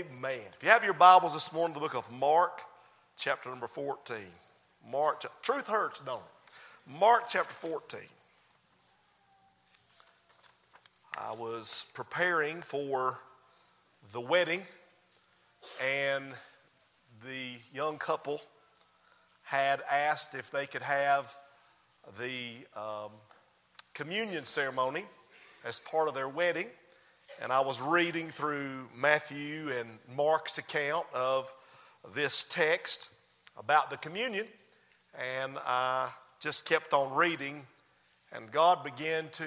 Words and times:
Amen. 0.00 0.40
If 0.56 0.62
you 0.62 0.70
have 0.70 0.84
your 0.84 0.94
Bibles 0.94 1.34
this 1.34 1.52
morning, 1.52 1.74
the 1.74 1.80
book 1.80 1.94
of 1.94 2.10
Mark, 2.10 2.62
chapter 3.18 3.50
number 3.50 3.66
14. 3.66 4.16
Mark, 4.90 5.24
truth 5.42 5.66
hurts, 5.66 6.00
don't 6.00 6.20
it? 6.20 6.98
Mark 6.98 7.24
chapter 7.28 7.52
14. 7.52 8.00
I 11.18 11.34
was 11.34 11.86
preparing 11.92 12.62
for 12.62 13.18
the 14.12 14.20
wedding, 14.22 14.62
and 15.84 16.24
the 17.26 17.58
young 17.74 17.98
couple 17.98 18.40
had 19.42 19.82
asked 19.90 20.34
if 20.34 20.50
they 20.50 20.64
could 20.64 20.82
have 20.82 21.34
the 22.18 22.80
um, 22.80 23.10
communion 23.92 24.46
ceremony 24.46 25.04
as 25.64 25.78
part 25.80 26.08
of 26.08 26.14
their 26.14 26.28
wedding. 26.28 26.68
And 27.42 27.50
I 27.50 27.60
was 27.60 27.80
reading 27.80 28.28
through 28.28 28.86
Matthew 28.94 29.70
and 29.78 29.88
Mark's 30.14 30.58
account 30.58 31.06
of 31.14 31.50
this 32.14 32.44
text 32.44 33.08
about 33.56 33.90
the 33.90 33.96
communion, 33.96 34.46
and 35.18 35.56
I 35.64 36.10
just 36.38 36.68
kept 36.68 36.92
on 36.92 37.16
reading, 37.16 37.64
and 38.30 38.50
God 38.50 38.84
began 38.84 39.30
to 39.30 39.46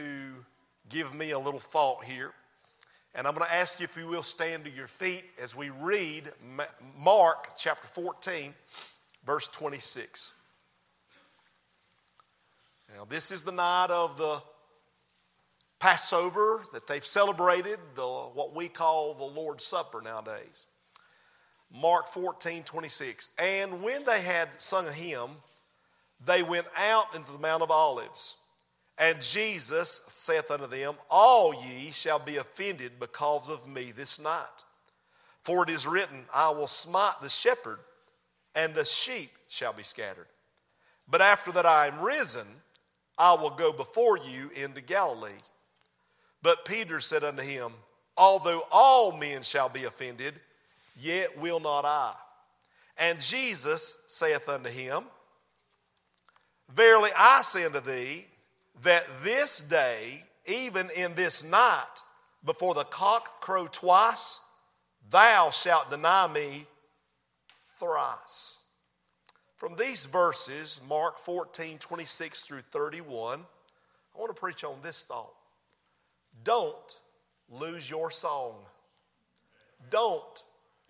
give 0.89 1.13
me 1.13 1.31
a 1.31 1.39
little 1.39 1.59
thought 1.59 2.03
here. 2.03 2.31
And 3.13 3.27
I'm 3.27 3.35
going 3.35 3.45
to 3.45 3.53
ask 3.53 3.79
you 3.79 3.83
if 3.83 3.95
you 3.95 4.07
will 4.07 4.23
stand 4.23 4.65
to 4.65 4.71
your 4.71 4.87
feet 4.87 5.25
as 5.39 5.55
we 5.55 5.69
read 5.69 6.31
Mark 6.97 7.49
chapter 7.55 7.87
14, 7.87 8.55
verse 9.23 9.47
26. 9.49 10.33
Now, 12.95 13.05
this 13.05 13.29
is 13.29 13.43
the 13.43 13.51
night 13.51 13.91
of 13.91 14.17
the 14.17 14.41
Passover 15.83 16.63
that 16.71 16.87
they've 16.87 17.03
celebrated, 17.03 17.77
the, 17.95 18.07
what 18.07 18.55
we 18.55 18.69
call 18.69 19.13
the 19.15 19.25
Lord's 19.25 19.65
Supper 19.65 20.01
nowadays. 20.01 20.65
Mark 21.75 22.07
14, 22.07 22.63
26. 22.63 23.27
And 23.37 23.83
when 23.83 24.05
they 24.05 24.21
had 24.21 24.47
sung 24.59 24.87
a 24.87 24.93
hymn, 24.93 25.31
they 26.25 26.41
went 26.41 26.67
out 26.77 27.13
into 27.13 27.33
the 27.33 27.37
Mount 27.37 27.63
of 27.63 27.69
Olives. 27.69 28.37
And 28.97 29.21
Jesus 29.21 30.03
saith 30.07 30.49
unto 30.49 30.67
them, 30.67 30.93
All 31.09 31.53
ye 31.53 31.91
shall 31.91 32.19
be 32.19 32.37
offended 32.37 32.93
because 32.97 33.49
of 33.49 33.67
me 33.67 33.91
this 33.91 34.21
night. 34.21 34.63
For 35.41 35.63
it 35.63 35.69
is 35.69 35.85
written, 35.85 36.23
I 36.33 36.51
will 36.51 36.67
smite 36.67 37.19
the 37.21 37.27
shepherd, 37.27 37.79
and 38.55 38.73
the 38.73 38.85
sheep 38.85 39.31
shall 39.49 39.73
be 39.73 39.83
scattered. 39.83 40.27
But 41.09 41.19
after 41.19 41.51
that 41.51 41.65
I 41.65 41.87
am 41.87 41.99
risen, 41.99 42.47
I 43.17 43.33
will 43.33 43.49
go 43.49 43.73
before 43.73 44.17
you 44.17 44.49
into 44.55 44.79
Galilee. 44.79 45.41
But 46.43 46.65
Peter 46.65 46.99
said 46.99 47.23
unto 47.23 47.41
him, 47.41 47.71
Although 48.15 48.61
all 48.71 49.11
men 49.11 49.41
shall 49.41 49.69
be 49.69 49.85
offended, 49.85 50.35
yet 50.99 51.39
will 51.39 51.59
not 51.59 51.85
I. 51.85 52.13
And 52.99 53.19
Jesus 53.19 53.97
saith 54.07 54.47
unto 54.47 54.69
him, 54.69 55.03
Verily 56.71 57.09
I 57.17 57.41
say 57.41 57.65
unto 57.65 57.79
thee, 57.79 58.27
that 58.83 59.05
this 59.23 59.61
day, 59.61 60.23
even 60.45 60.89
in 60.95 61.15
this 61.15 61.43
night, 61.43 62.03
before 62.45 62.73
the 62.73 62.83
cock 62.83 63.39
crow 63.41 63.67
twice, 63.67 64.41
thou 65.09 65.49
shalt 65.51 65.89
deny 65.89 66.27
me 66.27 66.65
thrice. 67.79 68.57
From 69.55 69.75
these 69.75 70.05
verses, 70.07 70.81
Mark 70.89 71.17
14, 71.17 71.77
26 71.77 72.41
through 72.41 72.61
31, 72.61 73.39
I 73.39 74.19
want 74.19 74.35
to 74.35 74.39
preach 74.39 74.63
on 74.63 74.75
this 74.81 75.05
thought. 75.05 75.33
Don't 76.43 76.99
lose 77.49 77.89
your 77.89 78.11
song. 78.11 78.55
Don't 79.89 80.43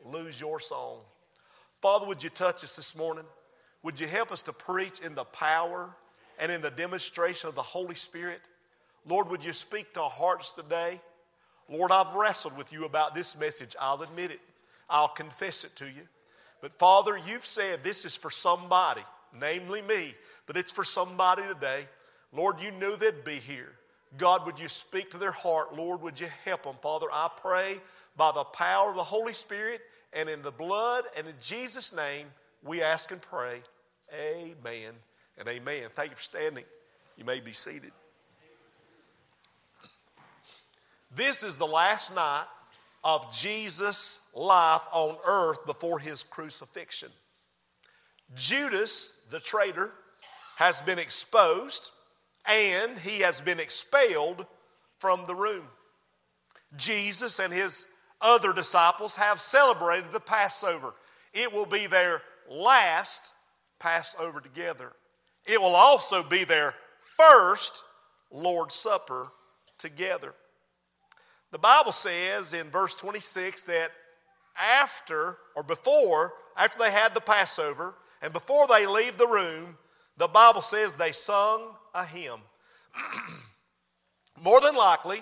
lose 0.04 0.40
your 0.40 0.60
song. 0.60 1.00
Father, 1.82 2.08
would 2.08 2.24
you 2.24 2.30
touch 2.30 2.64
us 2.64 2.76
this 2.76 2.96
morning? 2.96 3.26
Would 3.84 4.00
you 4.00 4.08
help 4.08 4.32
us 4.32 4.42
to 4.44 4.54
preach 4.54 5.00
in 5.00 5.16
the 5.16 5.26
power 5.26 5.96
and 6.40 6.52
in 6.52 6.62
the 6.62 6.72
demonstration 6.72 7.50
of 7.50 7.56
the 7.56 7.62
Holy 7.62 7.96
Spirit? 7.96 8.42
Lord, 9.06 9.30
would 9.30 9.44
you 9.44 9.54
speak 9.54 9.94
to 9.94 10.02
our 10.02 10.10
hearts 10.10 10.54
today? 10.54 11.02
Lord, 11.70 11.92
I've 11.92 12.14
wrestled 12.14 12.58
with 12.58 12.72
you 12.72 12.86
about 12.86 13.14
this 13.14 13.38
message. 13.38 13.76
I'll 13.80 14.02
admit 14.02 14.32
it. 14.32 14.40
I'll 14.90 15.10
confess 15.10 15.64
it 15.64 15.76
to 15.78 15.86
you. 15.86 16.08
But 16.62 16.74
Father, 16.74 17.18
you've 17.18 17.46
said 17.46 17.84
this 17.84 18.06
is 18.06 18.16
for 18.16 18.30
somebody, 18.30 19.02
namely 19.38 19.82
me, 19.82 20.14
but 20.46 20.56
it's 20.56 20.72
for 20.72 20.86
somebody 20.86 21.44
today. 21.44 21.88
Lord, 22.32 22.62
you 22.62 22.72
knew 22.72 22.96
they'd 22.96 23.26
be 23.26 23.36
here. 23.36 23.74
God, 24.18 24.46
would 24.46 24.60
you 24.60 24.68
speak 24.68 25.12
to 25.12 25.18
their 25.18 25.32
heart? 25.32 25.76
Lord, 25.76 26.02
would 26.02 26.20
you 26.20 26.28
help 26.46 26.64
them? 26.64 26.76
Father, 26.82 27.08
I 27.12 27.30
pray 27.38 27.78
by 28.16 28.32
the 28.32 28.44
power 28.44 28.90
of 28.92 28.96
the 28.96 29.04
Holy 29.04 29.34
Spirit 29.34 29.82
and 30.14 30.30
in 30.30 30.42
the 30.42 30.52
blood 30.52 31.06
and 31.18 31.28
in 31.28 31.34
Jesus' 31.42 31.96
name, 31.96 32.28
we 32.64 32.82
ask 32.82 33.12
and 33.12 33.22
pray. 33.22 33.62
Amen 34.14 34.94
and 35.38 35.48
amen. 35.48 35.88
Thank 35.94 36.12
you 36.12 36.16
for 36.16 36.22
standing. 36.22 36.64
You 37.18 37.26
may 37.26 37.40
be 37.40 37.54
seated. 37.54 37.92
This 41.16 41.44
is 41.44 41.58
the 41.58 41.68
last 41.68 42.16
night 42.16 42.46
of 43.04 43.36
Jesus' 43.36 44.28
life 44.34 44.88
on 44.92 45.18
earth 45.26 45.66
before 45.66 46.00
his 46.00 46.24
crucifixion. 46.24 47.10
Judas, 48.36 49.20
the 49.30 49.40
traitor, 49.40 49.92
has 50.56 50.82
been 50.82 51.00
exposed 51.00 51.92
and 52.50 52.98
he 53.00 53.20
has 53.22 53.42
been 53.42 53.60
expelled 53.60 54.46
from 54.98 55.26
the 55.28 55.36
room. 55.36 55.66
Jesus 56.76 57.40
and 57.40 57.54
his 57.54 57.88
other 58.22 58.54
disciples 58.54 59.16
have 59.16 59.40
celebrated 59.40 60.12
the 60.12 60.20
Passover. 60.20 60.94
It 61.34 61.52
will 61.52 61.66
be 61.66 61.88
their 61.88 62.22
last 62.50 63.32
Passover 63.80 64.40
together. 64.40 64.94
It 65.46 65.60
will 65.60 65.76
also 65.76 66.24
be 66.24 66.44
their 66.44 66.74
first 67.02 67.84
Lord's 68.32 68.76
Supper 68.76 69.28
together. 69.78 70.34
The 71.52 71.60
Bible 71.60 71.92
says 71.92 72.54
in 72.54 72.70
verse 72.70 72.96
26 72.96 73.64
that 73.66 73.92
after 74.82 75.38
or 75.56 75.64
before, 75.64 76.34
after 76.58 76.80
they 76.80 76.92
had 76.92 77.14
the 77.14 77.22
Passover, 77.22 77.96
and 78.22 78.32
before 78.32 78.68
they 78.68 78.88
leave 78.88 79.18
the 79.18 79.28
room, 79.28 79.78
the 80.18 80.28
Bible 80.28 80.62
says 80.62 80.94
they 80.94 81.12
sung 81.12 81.76
a 81.94 82.06
hymn. 82.06 82.40
More 84.44 84.62
than 84.62 84.76
likely, 84.76 85.22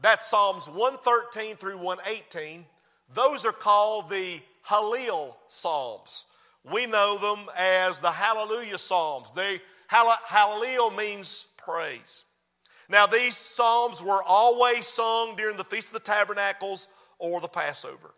that's 0.00 0.26
Psalms 0.26 0.68
113 0.68 1.56
through 1.56 1.78
118. 1.78 2.66
Those 3.14 3.44
are 3.44 3.52
called 3.52 4.10
the 4.10 4.40
Hallel 4.66 5.36
Psalms. 5.48 6.26
We 6.70 6.86
know 6.86 7.18
them 7.18 7.46
as 7.56 8.00
the 8.00 8.10
Hallelujah 8.10 8.78
Psalms. 8.78 9.32
They, 9.32 9.60
Hallel 9.90 10.96
means 10.96 11.46
praise. 11.56 12.24
Now, 12.88 13.06
these 13.06 13.36
Psalms 13.36 14.02
were 14.02 14.22
always 14.26 14.86
sung 14.86 15.34
during 15.36 15.56
the 15.56 15.64
Feast 15.64 15.88
of 15.88 15.94
the 15.94 16.00
Tabernacles 16.00 16.88
or 17.18 17.40
the 17.40 17.48
Passover. 17.48 18.14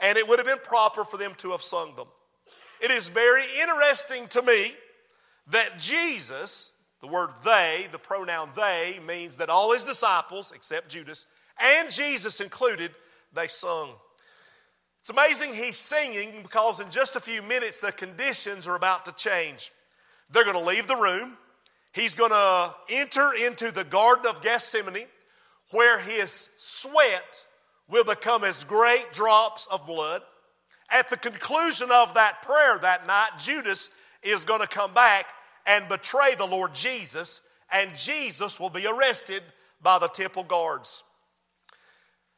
And 0.00 0.18
it 0.18 0.26
would 0.26 0.38
have 0.38 0.46
been 0.46 0.58
proper 0.64 1.04
for 1.04 1.16
them 1.16 1.34
to 1.38 1.50
have 1.50 1.62
sung 1.62 1.94
them. 1.94 2.08
It 2.82 2.90
is 2.90 3.08
very 3.08 3.44
interesting 3.60 4.26
to 4.28 4.42
me 4.42 4.74
that 5.48 5.78
Jesus, 5.78 6.72
the 7.00 7.08
word 7.08 7.30
they, 7.44 7.88
the 7.90 7.98
pronoun 7.98 8.50
they, 8.54 8.98
means 9.06 9.36
that 9.38 9.50
all 9.50 9.72
his 9.72 9.84
disciples, 9.84 10.52
except 10.54 10.88
Judas, 10.88 11.26
and 11.60 11.90
Jesus 11.90 12.40
included, 12.40 12.92
they 13.32 13.46
sung. 13.46 13.90
It's 15.00 15.10
amazing 15.10 15.52
he's 15.52 15.76
singing 15.76 16.42
because 16.42 16.78
in 16.78 16.88
just 16.90 17.16
a 17.16 17.20
few 17.20 17.42
minutes 17.42 17.80
the 17.80 17.90
conditions 17.90 18.68
are 18.68 18.76
about 18.76 19.04
to 19.06 19.12
change. 19.14 19.72
They're 20.30 20.44
going 20.44 20.56
to 20.56 20.64
leave 20.64 20.86
the 20.86 20.96
room. 20.96 21.36
He's 21.92 22.14
going 22.14 22.30
to 22.30 22.74
enter 22.88 23.32
into 23.44 23.72
the 23.72 23.84
Garden 23.84 24.26
of 24.26 24.42
Gethsemane 24.42 25.06
where 25.72 25.98
his 25.98 26.50
sweat 26.56 27.44
will 27.88 28.04
become 28.04 28.44
as 28.44 28.64
great 28.64 29.12
drops 29.12 29.66
of 29.72 29.86
blood. 29.86 30.22
At 30.90 31.10
the 31.10 31.16
conclusion 31.16 31.88
of 31.92 32.14
that 32.14 32.42
prayer 32.42 32.78
that 32.78 33.06
night, 33.06 33.30
Judas 33.38 33.90
is 34.22 34.44
going 34.44 34.60
to 34.60 34.68
come 34.68 34.92
back 34.94 35.26
and 35.66 35.88
betray 35.88 36.34
the 36.36 36.46
Lord 36.46 36.74
Jesus, 36.74 37.42
and 37.72 37.94
Jesus 37.94 38.58
will 38.58 38.70
be 38.70 38.86
arrested 38.86 39.42
by 39.82 39.98
the 39.98 40.08
temple 40.08 40.44
guards. 40.44 41.04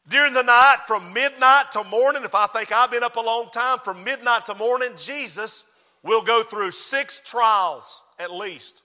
During 0.08 0.34
the 0.34 0.42
night, 0.42 0.78
from 0.86 1.12
midnight 1.12 1.72
to 1.72 1.84
morning, 1.84 2.24
if 2.24 2.34
I 2.34 2.46
think 2.48 2.72
I've 2.72 2.90
been 2.90 3.02
up 3.02 3.16
a 3.16 3.20
long 3.20 3.48
time, 3.50 3.78
from 3.82 4.04
midnight 4.04 4.44
to 4.46 4.54
morning, 4.54 4.90
Jesus 4.96 5.64
will 6.02 6.22
go 6.22 6.42
through 6.42 6.70
six 6.72 7.20
trials 7.20 8.02
at 8.18 8.30
least. 8.32 8.82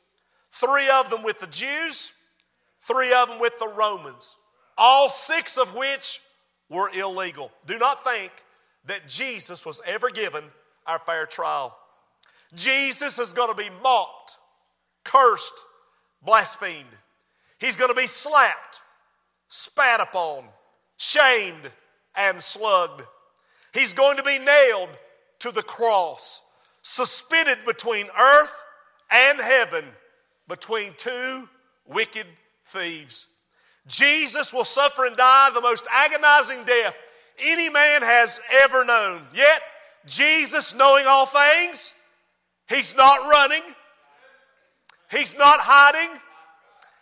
Three 0.52 0.90
of 0.90 1.10
them 1.10 1.24
with 1.24 1.40
the 1.40 1.48
Jews, 1.48 2.14
three 2.80 3.14
of 3.14 3.30
them 3.30 3.40
with 3.40 3.60
the 3.60 3.68
Romans, 3.68 4.38
all 4.78 5.10
six 5.10 5.58
of 5.58 5.76
which 5.76 6.22
were 6.70 6.90
illegal. 6.98 7.52
Do 7.68 7.78
not 7.78 8.04
think 8.04 8.32
that 8.86 9.08
Jesus 9.08 9.66
was 9.66 9.82
ever 9.86 10.10
given 10.10 10.44
our 10.88 11.00
fair 11.00 11.26
trial. 11.26 11.76
Jesus 12.56 13.20
is 13.20 13.34
going 13.34 13.50
to 13.50 13.56
be 13.56 13.70
mocked, 13.84 14.38
cursed, 15.04 15.54
blasphemed. 16.24 16.86
He's 17.60 17.76
going 17.76 17.90
to 17.90 17.96
be 17.96 18.08
slapped, 18.08 18.82
spat 19.48 20.02
upon, 20.02 20.46
shamed, 20.98 21.72
and 22.16 22.42
slugged. 22.42 23.04
He's 23.74 23.94
going 23.94 24.18
to 24.18 24.24
be 24.24 24.40
nailed 24.40 24.90
to 25.40 25.52
the 25.52 25.62
cross, 25.62 26.42
suspended 26.82 27.60
between 27.66 28.08
earth 28.20 28.64
and 29.12 29.40
heaven, 29.40 29.86
between 30.48 30.94
two 30.98 31.48
wicked 31.88 32.26
thieves. 32.66 33.28
Jesus 33.88 34.54
will 34.54 34.66
suffer 34.66 35.06
and 35.06 35.16
die 35.16 35.50
the 35.54 35.62
most 35.62 35.86
agonizing 35.92 36.64
death 36.64 36.96
any 37.42 37.70
man 37.70 38.02
has 38.02 38.40
ever 38.64 38.86
known. 38.86 39.22
Yet, 39.34 39.62
Jesus, 40.06 40.76
knowing 40.76 41.06
all 41.08 41.26
things, 41.26 41.94
he's 42.70 42.96
not 42.96 43.20
running, 43.30 43.64
he's 45.12 45.38
not 45.38 45.60
hiding, 45.60 46.20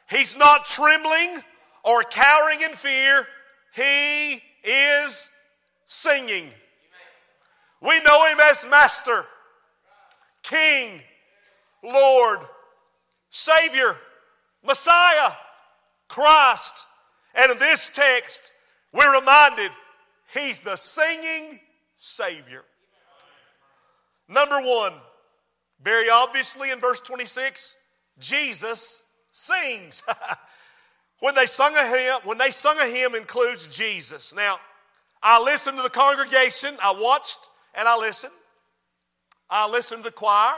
he's 0.10 0.38
not 0.38 0.66
trembling 0.66 1.44
or 1.84 2.04
cowering 2.04 2.62
in 2.62 2.72
fear. 2.72 3.28
He 3.75 4.42
is 4.64 5.30
singing. 5.86 6.50
We 7.81 8.02
know 8.02 8.28
him 8.28 8.40
as 8.42 8.66
Master, 8.69 9.25
King, 10.42 11.02
Lord, 11.84 12.40
Savior, 13.30 13.98
Messiah, 14.66 15.31
Christ. 16.08 16.86
And 17.36 17.52
in 17.52 17.60
this 17.60 17.90
text, 17.94 18.52
we're 18.94 19.20
reminded 19.20 19.72
he's 20.34 20.62
the 20.62 20.75
singing 20.75 21.60
Savior. 21.98 22.63
Number 24.28 24.60
one, 24.60 24.94
very 25.81 26.09
obviously 26.09 26.71
in 26.71 26.79
verse 26.79 27.01
26, 27.01 27.75
Jesus 28.19 29.03
sings. 29.31 30.03
when 31.19 31.35
they 31.35 31.45
sung 31.45 31.75
a 31.75 31.88
hymn, 31.88 32.19
when 32.24 32.38
they 32.38 32.51
sung 32.51 32.77
a 32.79 32.85
hymn 32.85 33.15
includes 33.15 33.68
Jesus. 33.68 34.33
Now, 34.33 34.59
I 35.21 35.41
listened 35.41 35.77
to 35.77 35.83
the 35.83 35.89
congregation, 35.89 36.75
I 36.81 36.94
watched 37.00 37.39
and 37.75 37.88
I 37.88 37.97
listened. 37.97 38.33
I 39.50 39.69
listened 39.69 40.03
to 40.03 40.09
the 40.09 40.15
choir, 40.15 40.51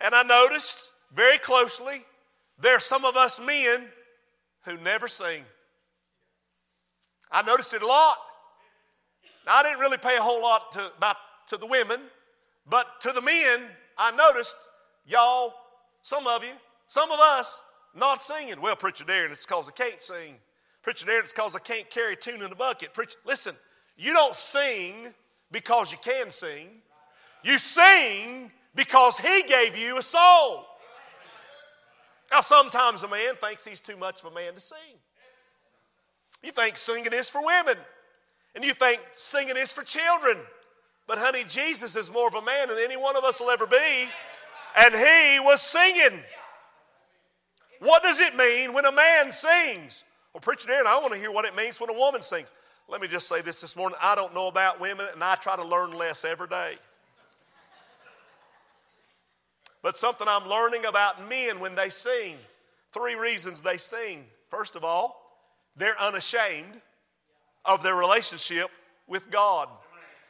and 0.00 0.14
I 0.14 0.22
noticed 0.22 0.90
very 1.14 1.36
closely 1.38 2.02
there 2.58 2.76
are 2.76 2.80
some 2.80 3.04
of 3.04 3.16
us 3.16 3.38
men 3.38 3.86
who 4.64 4.76
never 4.78 5.06
sing. 5.06 5.44
I 7.30 7.42
noticed 7.42 7.74
it 7.74 7.82
a 7.82 7.86
lot. 7.86 8.16
Now, 9.46 9.56
I 9.56 9.62
didn't 9.62 9.80
really 9.80 9.98
pay 9.98 10.16
a 10.16 10.22
whole 10.22 10.40
lot 10.40 10.72
to, 10.72 10.90
about, 10.96 11.16
to 11.48 11.56
the 11.56 11.66
women, 11.66 12.00
but 12.68 13.00
to 13.02 13.12
the 13.12 13.20
men, 13.20 13.60
I 13.98 14.10
noticed 14.12 14.56
y'all, 15.06 15.54
some 16.02 16.26
of 16.26 16.44
you, 16.44 16.52
some 16.86 17.10
of 17.10 17.18
us, 17.18 17.62
not 17.94 18.22
singing. 18.22 18.60
Well, 18.60 18.76
Preacher 18.76 19.04
Darren, 19.04 19.30
it's 19.32 19.46
because 19.46 19.68
I 19.68 19.72
can't 19.72 20.00
sing. 20.00 20.34
Preacher 20.82 21.06
Darren, 21.06 21.20
it's 21.20 21.32
because 21.32 21.56
I 21.56 21.60
can't 21.60 21.88
carry 21.90 22.12
a 22.12 22.16
tune 22.16 22.42
in 22.42 22.50
the 22.50 22.56
bucket. 22.56 22.92
Preacher, 22.92 23.18
listen, 23.24 23.54
you 23.96 24.12
don't 24.12 24.34
sing 24.34 25.12
because 25.50 25.92
you 25.92 25.98
can 25.98 26.30
sing. 26.30 26.68
You 27.42 27.58
sing 27.58 28.50
because 28.74 29.18
He 29.18 29.42
gave 29.48 29.76
you 29.76 29.98
a 29.98 30.02
soul. 30.02 30.66
Now, 32.30 32.40
sometimes 32.40 33.02
a 33.02 33.08
man 33.08 33.34
thinks 33.36 33.64
he's 33.64 33.80
too 33.80 33.96
much 33.96 34.22
of 34.24 34.32
a 34.32 34.34
man 34.34 34.54
to 34.54 34.60
sing. 34.60 34.98
You 36.42 36.50
think 36.50 36.76
singing 36.76 37.12
is 37.12 37.30
for 37.30 37.44
women, 37.44 37.76
and 38.54 38.64
you 38.64 38.74
think 38.74 39.00
singing 39.14 39.56
is 39.56 39.72
for 39.72 39.82
children. 39.84 40.38
But, 41.06 41.18
honey, 41.18 41.44
Jesus 41.44 41.94
is 41.94 42.12
more 42.12 42.28
of 42.28 42.34
a 42.34 42.42
man 42.42 42.68
than 42.68 42.78
any 42.78 42.96
one 42.96 43.16
of 43.16 43.24
us 43.24 43.40
will 43.40 43.50
ever 43.50 43.66
be, 43.66 44.08
and 44.78 44.94
He 44.94 45.40
was 45.40 45.62
singing. 45.62 46.20
What 47.80 48.02
does 48.02 48.20
it 48.20 48.34
mean 48.34 48.72
when 48.72 48.84
a 48.84 48.92
man 48.92 49.30
sings? 49.32 50.04
Well, 50.32 50.40
Preacher 50.40 50.68
Darren, 50.68 50.86
I 50.86 50.98
want 51.00 51.12
to 51.14 51.18
hear 51.18 51.30
what 51.30 51.44
it 51.44 51.54
means 51.54 51.80
when 51.80 51.90
a 51.90 51.94
woman 51.94 52.22
sings. 52.22 52.52
Let 52.88 53.00
me 53.00 53.08
just 53.08 53.28
say 53.28 53.42
this 53.42 53.60
this 53.60 53.76
morning. 53.76 53.98
I 54.02 54.14
don't 54.14 54.34
know 54.34 54.48
about 54.48 54.80
women, 54.80 55.06
and 55.12 55.22
I 55.22 55.34
try 55.36 55.56
to 55.56 55.64
learn 55.64 55.92
less 55.92 56.24
every 56.24 56.48
day. 56.48 56.74
But 59.82 59.96
something 59.96 60.26
I'm 60.28 60.48
learning 60.48 60.84
about 60.84 61.28
men 61.28 61.60
when 61.60 61.74
they 61.74 61.88
sing. 61.88 62.36
Three 62.92 63.14
reasons 63.14 63.62
they 63.62 63.76
sing. 63.76 64.24
First 64.48 64.74
of 64.74 64.84
all, 64.84 65.38
they're 65.76 66.00
unashamed 66.00 66.80
of 67.64 67.82
their 67.82 67.94
relationship 67.94 68.70
with 69.06 69.30
God. 69.30 69.68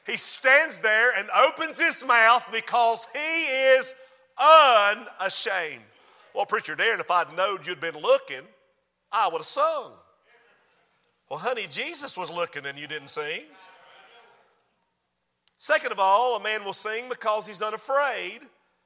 He 0.07 0.17
stands 0.17 0.79
there 0.79 1.19
and 1.19 1.29
opens 1.31 1.81
his 1.81 2.05
mouth 2.07 2.49
because 2.53 3.07
he 3.13 3.19
is 3.19 3.93
unashamed. 4.39 5.83
Well, 6.35 6.47
Preacher 6.47 6.77
Darren, 6.77 7.01
if 7.01 7.11
I'd 7.11 7.35
known 7.37 7.59
you'd 7.65 7.81
been 7.81 8.01
looking, 8.01 8.43
I 9.11 9.29
would 9.29 9.39
have 9.39 9.47
sung. 9.47 9.93
Well, 11.29 11.41
honey, 11.41 11.67
Jesus 11.69 12.17
was 12.17 12.31
looking 12.31 12.67
and 12.67 12.79
you 12.79 12.87
didn't 12.87 13.09
sing. 13.09 13.43
Second 15.59 15.91
of 15.91 15.99
all, 15.99 16.37
a 16.37 16.43
man 16.43 16.65
will 16.65 16.73
sing 16.73 17.09
because 17.09 17.47
he's 17.47 17.63
unafraid 17.63 18.41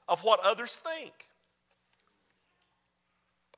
of 0.08 0.20
what 0.20 0.40
others 0.44 0.76
think. 0.76 1.12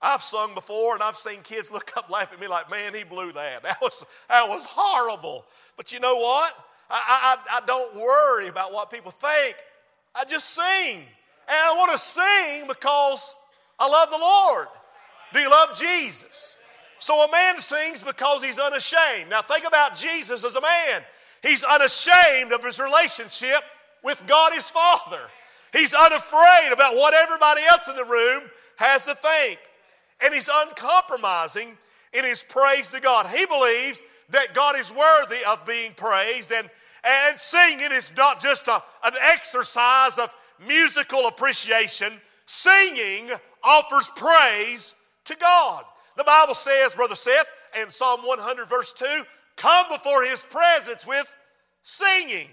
I've 0.01 0.23
sung 0.23 0.55
before 0.55 0.95
and 0.95 1.03
I've 1.03 1.17
seen 1.17 1.43
kids 1.43 1.71
look 1.71 1.97
up 1.97 2.11
laugh 2.11 2.33
at 2.33 2.41
me 2.41 2.49
like, 2.49 2.69
man, 2.69 2.93
he 2.93 3.05
blew 3.05 3.31
that. 3.33 3.63
That 3.63 3.81
was, 3.81 4.05
that 4.29 4.49
was 4.49 4.65
horrible. 4.65 5.45
But 5.77 5.93
you 5.93 6.01
know 6.01 6.17
what? 6.17 6.53
I, 6.93 7.37
I, 7.51 7.59
I 7.59 7.67
don't 7.67 7.95
worry 7.97 8.49
about 8.49 8.73
what 8.73 8.91
people 8.91 9.11
think. 9.11 9.57
I 10.15 10.25
just 10.25 10.51
sing. 10.51 10.99
And 11.49 11.59
I 11.59 11.75
want 11.77 11.93
to 11.93 11.99
sing 11.99 12.69
because 12.69 13.35
I 13.79 13.89
love 13.89 14.11
the 14.11 14.19
Lord. 14.19 14.69
Do 15.33 15.41
you 15.41 15.51
love 15.51 15.79
Jesus? 15.79 16.57
So 16.99 17.25
a 17.25 17.33
man 17.33 17.59
sings 17.59 18.03
because 18.03 18.45
he's 18.45 18.59
unashamed. 18.59 19.31
Now 19.31 19.43
think 19.43 19.67
about 19.67 19.97
Jesus 19.97 20.45
as 20.45 20.55
a 20.55 20.61
man. 20.61 21.03
He's 21.43 21.65
unashamed 21.65 22.53
of 22.53 22.65
his 22.65 22.79
relationship 22.79 23.65
with 24.05 24.23
God 24.27 24.53
his 24.53 24.69
Father. 24.71 25.21
He's 25.73 25.95
unafraid 25.95 26.73
about 26.73 26.95
what 26.95 27.15
everybody 27.15 27.63
else 27.71 27.89
in 27.89 27.97
the 27.97 28.05
room 28.05 28.43
has 28.77 29.05
to 29.07 29.15
think. 29.15 29.59
And 30.23 30.33
he's 30.33 30.49
uncompromising 30.53 31.77
in 32.13 32.25
his 32.25 32.43
praise 32.43 32.89
to 32.91 33.01
God. 33.01 33.27
He 33.27 33.47
believes 33.47 34.03
that 34.31 34.55
God 34.55 34.79
is 34.79 34.93
worthy 34.93 35.43
of 35.49 35.67
being 35.67 35.93
praised, 35.95 36.53
and, 36.53 36.69
and 37.05 37.39
singing 37.39 37.91
is 37.93 38.17
not 38.17 38.41
just 38.41 38.69
a, 38.69 38.83
an 39.05 39.13
exercise 39.33 40.19
of 40.19 40.35
musical 40.67 41.27
appreciation. 41.27 42.21
Singing 42.47 43.31
offers 43.65 44.11
praise 44.15 44.95
to 45.25 45.37
God. 45.37 45.85
The 46.17 46.25
Bible 46.25 46.55
says, 46.55 46.95
Brother 46.95 47.17
Seth, 47.17 47.47
in 47.81 47.91
Psalm 47.91 48.21
100, 48.23 48.69
verse 48.69 48.93
2, 48.93 49.25
come 49.57 49.87
before 49.91 50.25
his 50.25 50.43
presence 50.43 51.07
with 51.07 51.33
singing. 51.83 52.49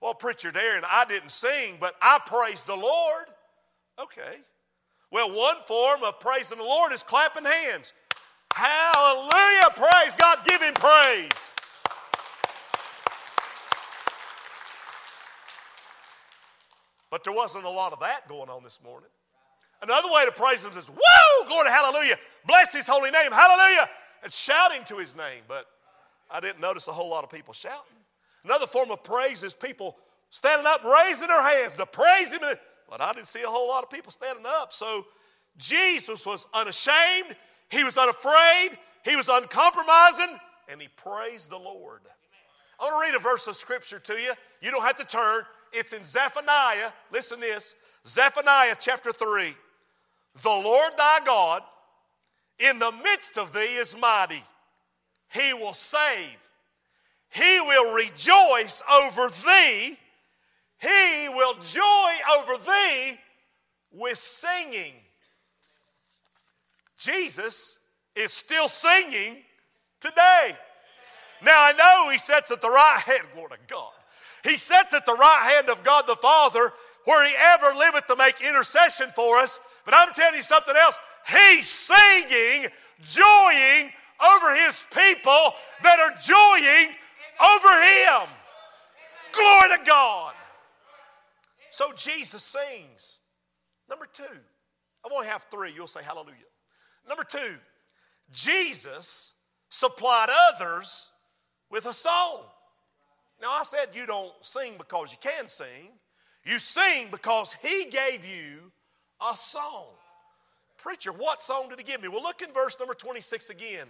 Well, 0.00 0.14
Preacher 0.14 0.50
Darren, 0.50 0.82
I 0.90 1.04
didn't 1.08 1.30
sing, 1.30 1.76
but 1.80 1.94
I 2.02 2.18
praised 2.24 2.66
the 2.66 2.76
Lord. 2.76 3.26
Okay. 4.00 4.38
Well, 5.10 5.30
one 5.30 5.56
form 5.66 6.02
of 6.04 6.20
praising 6.20 6.58
the 6.58 6.64
Lord 6.64 6.92
is 6.92 7.02
clapping 7.02 7.44
hands. 7.44 7.92
Hallelujah. 8.54 9.70
Praise 9.74 10.14
God. 10.16 10.38
Give 10.44 10.62
him 10.62 10.74
praise. 10.74 11.52
But 17.10 17.24
there 17.24 17.32
wasn't 17.32 17.64
a 17.64 17.70
lot 17.70 17.92
of 17.92 18.00
that 18.00 18.28
going 18.28 18.50
on 18.50 18.62
this 18.62 18.80
morning. 18.84 19.08
Another 19.82 20.08
way 20.10 20.24
to 20.26 20.32
praise 20.32 20.64
him 20.64 20.76
is, 20.76 20.88
whoa, 20.88 21.46
glory, 21.46 21.70
hallelujah. 21.70 22.16
Bless 22.46 22.72
his 22.72 22.86
holy 22.86 23.10
name, 23.10 23.30
hallelujah. 23.30 23.88
And 24.22 24.32
shouting 24.32 24.84
to 24.86 24.96
his 24.98 25.16
name. 25.16 25.42
But 25.46 25.66
I 26.30 26.40
didn't 26.40 26.60
notice 26.60 26.88
a 26.88 26.92
whole 26.92 27.10
lot 27.10 27.24
of 27.24 27.30
people 27.30 27.54
shouting. 27.54 27.96
Another 28.44 28.66
form 28.66 28.90
of 28.90 29.02
praise 29.04 29.42
is 29.42 29.54
people 29.54 29.96
standing 30.30 30.66
up, 30.66 30.82
raising 30.84 31.28
their 31.28 31.42
hands 31.42 31.76
to 31.76 31.86
praise 31.86 32.32
him. 32.32 32.40
But 32.90 33.00
I 33.00 33.12
didn't 33.12 33.28
see 33.28 33.42
a 33.42 33.48
whole 33.48 33.68
lot 33.68 33.84
of 33.84 33.90
people 33.90 34.10
standing 34.10 34.44
up. 34.46 34.72
So 34.72 35.06
Jesus 35.56 36.26
was 36.26 36.46
unashamed, 36.54 37.36
he 37.70 37.84
was 37.84 37.96
unafraid, 37.96 38.78
he 39.04 39.16
was 39.16 39.28
uncompromising, 39.28 40.38
and 40.68 40.80
he 40.80 40.88
praised 40.88 41.50
the 41.50 41.58
Lord. 41.58 42.00
I 42.80 42.84
want 42.84 42.94
to 42.94 43.12
read 43.12 43.18
a 43.18 43.22
verse 43.22 43.46
of 43.46 43.56
scripture 43.56 43.98
to 43.98 44.12
you. 44.14 44.32
You 44.60 44.70
don't 44.70 44.82
have 44.82 44.96
to 44.96 45.04
turn. 45.04 45.42
It's 45.72 45.92
in 45.92 46.04
Zephaniah. 46.04 46.90
Listen 47.12 47.40
this 47.40 47.74
Zephaniah 48.06 48.74
chapter 48.78 49.12
3. 49.12 49.54
The 50.42 50.48
Lord 50.48 50.92
thy 50.96 51.18
God 51.24 51.62
in 52.58 52.78
the 52.78 52.92
midst 53.02 53.38
of 53.38 53.52
thee 53.52 53.76
is 53.76 53.96
mighty. 53.96 54.42
He 55.32 55.52
will 55.54 55.74
save. 55.74 56.36
He 57.30 57.60
will 57.60 57.94
rejoice 57.94 58.82
over 58.92 59.28
thee. 59.28 59.98
He 60.80 61.28
will 61.28 61.54
joy 61.54 62.12
over 62.38 62.56
thee 62.64 63.18
with 63.92 64.18
singing. 64.18 64.94
Jesus 66.96 67.78
is 68.14 68.32
still 68.32 68.68
singing 68.68 69.42
today. 70.00 70.56
Now 71.42 71.54
I 71.54 71.72
know 71.72 72.10
he 72.10 72.18
sits 72.18 72.50
at 72.50 72.60
the 72.60 72.68
right 72.68 73.02
hand, 73.04 73.24
glory 73.34 73.50
to 73.50 73.58
God. 73.68 73.92
He 74.44 74.56
sits 74.56 74.94
at 74.94 75.06
the 75.06 75.14
right 75.14 75.54
hand 75.54 75.68
of 75.68 75.84
God 75.84 76.06
the 76.06 76.16
Father 76.16 76.72
where 77.04 77.26
he 77.26 77.34
ever 77.54 77.78
liveth 77.78 78.06
to 78.06 78.16
make 78.16 78.40
intercession 78.40 79.08
for 79.14 79.38
us. 79.38 79.58
But 79.84 79.94
I'm 79.96 80.12
telling 80.12 80.36
you 80.36 80.42
something 80.42 80.74
else. 80.76 80.98
He's 81.26 81.68
singing, 81.68 82.68
joying 83.00 83.90
over 84.20 84.54
his 84.56 84.84
people 84.90 85.54
that 85.82 85.98
are 86.00 86.14
joying 86.20 86.94
over 87.40 87.68
him. 87.82 88.28
Glory 89.32 89.78
to 89.78 89.84
God. 89.84 90.34
So 91.70 91.92
Jesus 91.94 92.42
sings. 92.42 93.20
Number 93.88 94.06
two, 94.12 94.24
I 95.04 95.08
only 95.14 95.28
have 95.28 95.46
three. 95.50 95.72
You'll 95.74 95.86
say 95.86 96.02
hallelujah. 96.02 96.34
Number 97.08 97.24
two, 97.24 97.56
Jesus 98.32 99.34
supplied 99.70 100.28
others 100.52 101.08
with 101.70 101.86
a 101.86 101.94
song. 101.94 102.44
Now, 103.40 103.48
I 103.50 103.62
said 103.64 103.94
you 103.94 104.06
don't 104.06 104.32
sing 104.40 104.74
because 104.76 105.12
you 105.12 105.18
can 105.20 105.48
sing, 105.48 105.90
you 106.44 106.58
sing 106.58 107.08
because 107.10 107.52
He 107.52 107.86
gave 107.90 108.24
you 108.24 108.72
a 109.20 109.36
song. 109.36 109.86
Preacher, 110.76 111.12
what 111.12 111.42
song 111.42 111.68
did 111.68 111.78
He 111.78 111.84
give 111.84 112.02
me? 112.02 112.08
Well, 112.08 112.22
look 112.22 112.42
in 112.42 112.52
verse 112.52 112.76
number 112.78 112.94
26 112.94 113.50
again. 113.50 113.86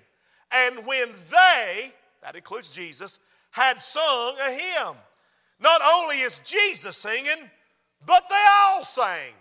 And 0.52 0.86
when 0.86 1.08
they, 1.30 1.92
that 2.22 2.34
includes 2.34 2.74
Jesus, 2.74 3.20
had 3.50 3.80
sung 3.80 4.34
a 4.46 4.50
hymn, 4.50 4.96
not 5.60 5.80
only 5.94 6.20
is 6.20 6.40
Jesus 6.40 6.96
singing, 6.96 7.50
but 8.06 8.28
they 8.28 8.44
all 8.64 8.84
sang. 8.84 9.32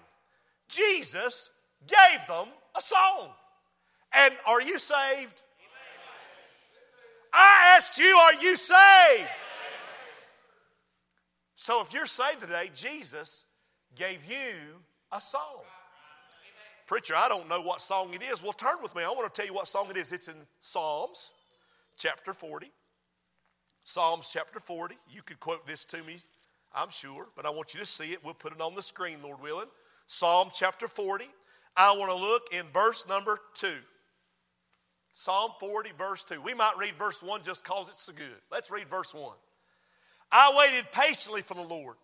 Jesus 0.67 1.51
gave 1.87 2.27
them 2.27 2.47
a 2.77 2.81
song. 2.81 3.29
And 4.13 4.35
are 4.45 4.61
you 4.61 4.77
saved? 4.77 5.41
I 7.33 7.75
asked 7.77 7.99
you, 7.99 8.05
are 8.05 8.33
you 8.41 8.55
saved? 8.55 9.29
So 11.57 11.81
if 11.81 11.91
you're 11.91 12.05
saved 12.05 12.41
today, 12.41 12.69
Jesus 12.73 13.45
gave 13.95 14.23
you 14.29 14.53
a 15.11 15.19
song. 15.19 15.63
Preacher, 16.85 17.15
I 17.17 17.27
don't 17.27 17.49
know 17.49 17.61
what 17.61 17.81
song 17.81 18.13
it 18.13 18.21
is. 18.21 18.43
Well, 18.43 18.53
turn 18.53 18.75
with 18.79 18.95
me. 18.95 19.03
I 19.03 19.07
want 19.07 19.33
to 19.33 19.41
tell 19.41 19.47
you 19.47 19.55
what 19.55 19.67
song 19.67 19.87
it 19.89 19.97
is. 19.97 20.11
It's 20.11 20.27
in 20.27 20.35
Psalms 20.61 21.33
chapter 21.97 22.31
40. 22.31 22.71
Psalms 23.83 24.29
chapter 24.31 24.59
40. 24.59 24.97
You 25.09 25.23
could 25.23 25.39
quote 25.39 25.65
this 25.65 25.83
to 25.85 26.03
me, 26.03 26.17
I'm 26.75 26.91
sure, 26.91 27.25
but 27.35 27.47
I 27.47 27.49
want 27.49 27.73
you 27.73 27.79
to 27.79 27.87
see 27.87 28.13
it. 28.13 28.23
We'll 28.23 28.35
put 28.35 28.53
it 28.53 28.61
on 28.61 28.75
the 28.75 28.83
screen, 28.83 29.17
Lord 29.23 29.41
willing. 29.41 29.65
Psalm 30.05 30.49
chapter 30.53 30.87
40. 30.87 31.25
I 31.75 31.97
want 31.97 32.11
to 32.11 32.17
look 32.17 32.49
in 32.51 32.67
verse 32.71 33.07
number 33.09 33.39
2. 33.55 33.67
Psalm 35.13 35.51
40, 35.59 35.89
verse 35.97 36.23
2. 36.23 36.39
We 36.39 36.53
might 36.53 36.75
read 36.79 36.93
verse 36.99 37.23
1 37.23 37.41
just 37.43 37.63
because 37.63 37.89
it's 37.89 38.03
so 38.03 38.13
good. 38.13 38.27
Let's 38.51 38.69
read 38.69 38.87
verse 38.89 39.15
1. 39.15 39.33
I 40.31 40.53
waited 40.57 40.91
patiently 40.91 41.41
for 41.41 41.53
the 41.53 41.61
Lord. 41.61 41.95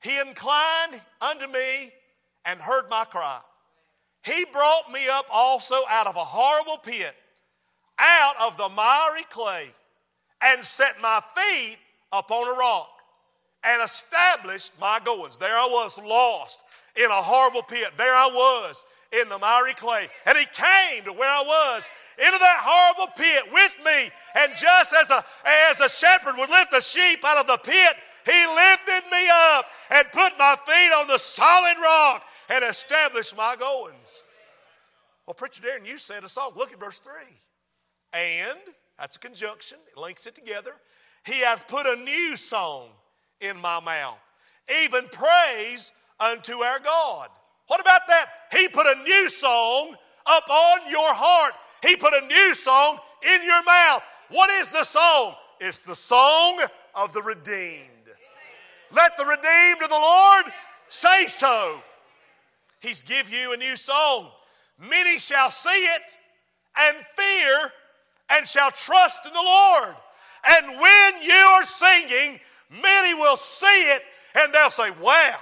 He 0.00 0.18
inclined 0.18 1.00
unto 1.20 1.46
me 1.46 1.92
and 2.44 2.60
heard 2.60 2.88
my 2.90 3.04
cry. 3.04 3.40
He 4.24 4.44
brought 4.52 4.92
me 4.92 5.00
up 5.10 5.26
also 5.32 5.76
out 5.90 6.06
of 6.06 6.16
a 6.16 6.24
horrible 6.24 6.78
pit, 6.78 7.14
out 7.98 8.34
of 8.42 8.56
the 8.56 8.68
miry 8.68 9.24
clay, 9.30 9.66
and 10.42 10.64
set 10.64 11.00
my 11.00 11.20
feet 11.36 11.78
upon 12.12 12.48
a 12.48 12.58
rock, 12.58 12.88
and 13.64 13.82
established 13.82 14.72
my 14.80 15.00
goings. 15.04 15.38
There 15.38 15.54
I 15.54 15.68
was 15.70 15.98
lost 15.98 16.62
in 16.96 17.04
a 17.04 17.22
horrible 17.22 17.62
pit. 17.62 17.92
There 17.96 18.14
I 18.14 18.26
was 18.26 18.84
in 19.12 19.28
the 19.28 19.38
miry 19.38 19.74
clay. 19.74 20.08
And 20.26 20.36
he 20.36 20.46
came 20.46 21.04
to 21.04 21.12
where 21.12 21.28
I 21.28 21.42
was 21.42 21.88
into 22.18 22.38
that 22.38 22.60
horrible 22.62 23.12
pit 23.16 23.44
with 23.52 23.78
me. 23.84 24.10
And 24.34 24.52
just 24.56 24.94
as 24.94 25.10
a, 25.10 25.22
as 25.70 25.80
a 25.80 25.88
shepherd 25.88 26.34
would 26.38 26.50
lift 26.50 26.72
a 26.72 26.80
sheep 26.80 27.20
out 27.24 27.38
of 27.38 27.46
the 27.46 27.58
pit, 27.62 27.96
he 28.24 28.46
lifted 28.46 29.10
me 29.10 29.28
up 29.30 29.66
and 29.90 30.06
put 30.12 30.38
my 30.38 30.56
feet 30.66 30.92
on 30.96 31.06
the 31.08 31.18
solid 31.18 31.76
rock 31.82 32.24
and 32.50 32.64
established 32.64 33.36
my 33.36 33.56
goings. 33.58 34.24
Well, 35.26 35.34
Preacher 35.34 35.62
Darren, 35.62 35.86
you 35.86 35.98
said 35.98 36.24
a 36.24 36.28
song. 36.28 36.52
Look 36.56 36.72
at 36.72 36.80
verse 36.80 36.98
3. 36.98 37.12
And, 38.14 38.58
that's 38.98 39.16
a 39.16 39.18
conjunction, 39.18 39.78
it 39.90 39.98
links 39.98 40.26
it 40.26 40.34
together. 40.34 40.72
He 41.24 41.40
hath 41.40 41.68
put 41.68 41.86
a 41.86 41.96
new 41.96 42.36
song 42.36 42.88
in 43.40 43.60
my 43.60 43.80
mouth, 43.80 44.18
even 44.84 45.04
praise 45.08 45.92
unto 46.20 46.58
our 46.58 46.78
God. 46.80 47.28
What 47.72 47.80
about 47.80 48.06
that? 48.06 48.26
He 48.52 48.68
put 48.68 48.86
a 48.86 49.02
new 49.02 49.30
song 49.30 49.96
up 50.26 50.44
on 50.50 50.90
your 50.90 51.14
heart. 51.14 51.54
He 51.80 51.96
put 51.96 52.12
a 52.12 52.26
new 52.26 52.54
song 52.54 52.98
in 53.22 53.42
your 53.42 53.64
mouth. 53.64 54.02
What 54.28 54.50
is 54.50 54.68
the 54.68 54.84
song? 54.84 55.36
It's 55.58 55.80
the 55.80 55.94
song 55.94 56.60
of 56.94 57.14
the 57.14 57.22
redeemed. 57.22 57.88
Let 58.94 59.16
the 59.16 59.24
redeemed 59.24 59.82
of 59.82 59.88
the 59.88 59.98
Lord 59.98 60.52
say 60.90 61.24
so. 61.28 61.80
He's 62.80 63.00
give 63.00 63.32
you 63.32 63.54
a 63.54 63.56
new 63.56 63.76
song. 63.76 64.28
Many 64.78 65.18
shall 65.18 65.48
see 65.48 65.70
it 65.70 66.02
and 66.78 66.98
fear 67.16 67.72
and 68.32 68.46
shall 68.46 68.70
trust 68.70 69.24
in 69.24 69.32
the 69.32 69.42
Lord. 69.42 69.96
And 70.46 70.78
when 70.78 71.22
you 71.22 71.32
are 71.32 71.64
singing, 71.64 72.38
many 72.70 73.14
will 73.14 73.38
see 73.38 73.94
it 73.94 74.02
and 74.34 74.52
they'll 74.52 74.68
say, 74.68 74.90
Wow, 74.90 75.36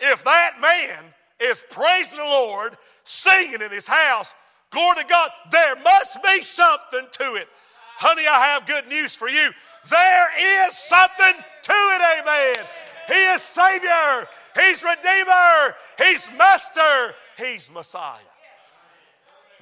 if 0.00 0.22
that 0.24 0.56
man 0.60 1.14
is 1.42 1.64
praising 1.70 2.18
the 2.18 2.24
Lord, 2.24 2.76
singing 3.04 3.60
in 3.60 3.70
his 3.70 3.86
house, 3.86 4.34
glory 4.70 4.96
to 4.98 5.04
God, 5.04 5.30
there 5.50 5.76
must 5.76 6.22
be 6.22 6.42
something 6.42 7.06
to 7.10 7.34
it. 7.34 7.48
Honey, 7.96 8.26
I 8.26 8.46
have 8.46 8.66
good 8.66 8.88
news 8.88 9.14
for 9.14 9.28
you. 9.28 9.50
There 9.90 10.66
is 10.66 10.76
something 10.76 11.34
to 11.62 11.72
it, 11.72 12.20
amen. 12.20 12.66
He 13.08 13.24
is 13.34 13.42
Savior, 13.42 14.26
He's 14.54 14.82
Redeemer, 14.82 15.74
He's 15.98 16.30
Master, 16.36 17.14
He's 17.36 17.70
Messiah. 17.70 18.18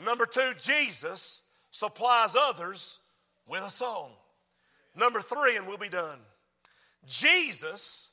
Number 0.05 0.27
two, 0.27 0.53
Jesus 0.59 1.43
supplies 1.71 2.35
others 2.39 2.99
with 3.47 3.63
a 3.63 3.71
song. 3.71 4.13
Number 4.97 5.21
three, 5.21 5.57
and 5.57 5.67
we'll 5.67 5.79
be 5.79 5.89
done. 5.89 6.19
Jesus 7.07 8.11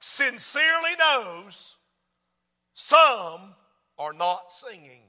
sincerely 0.00 0.96
knows 0.98 1.76
some 2.80 3.54
are 3.98 4.12
not 4.14 4.50
singing. 4.50 5.02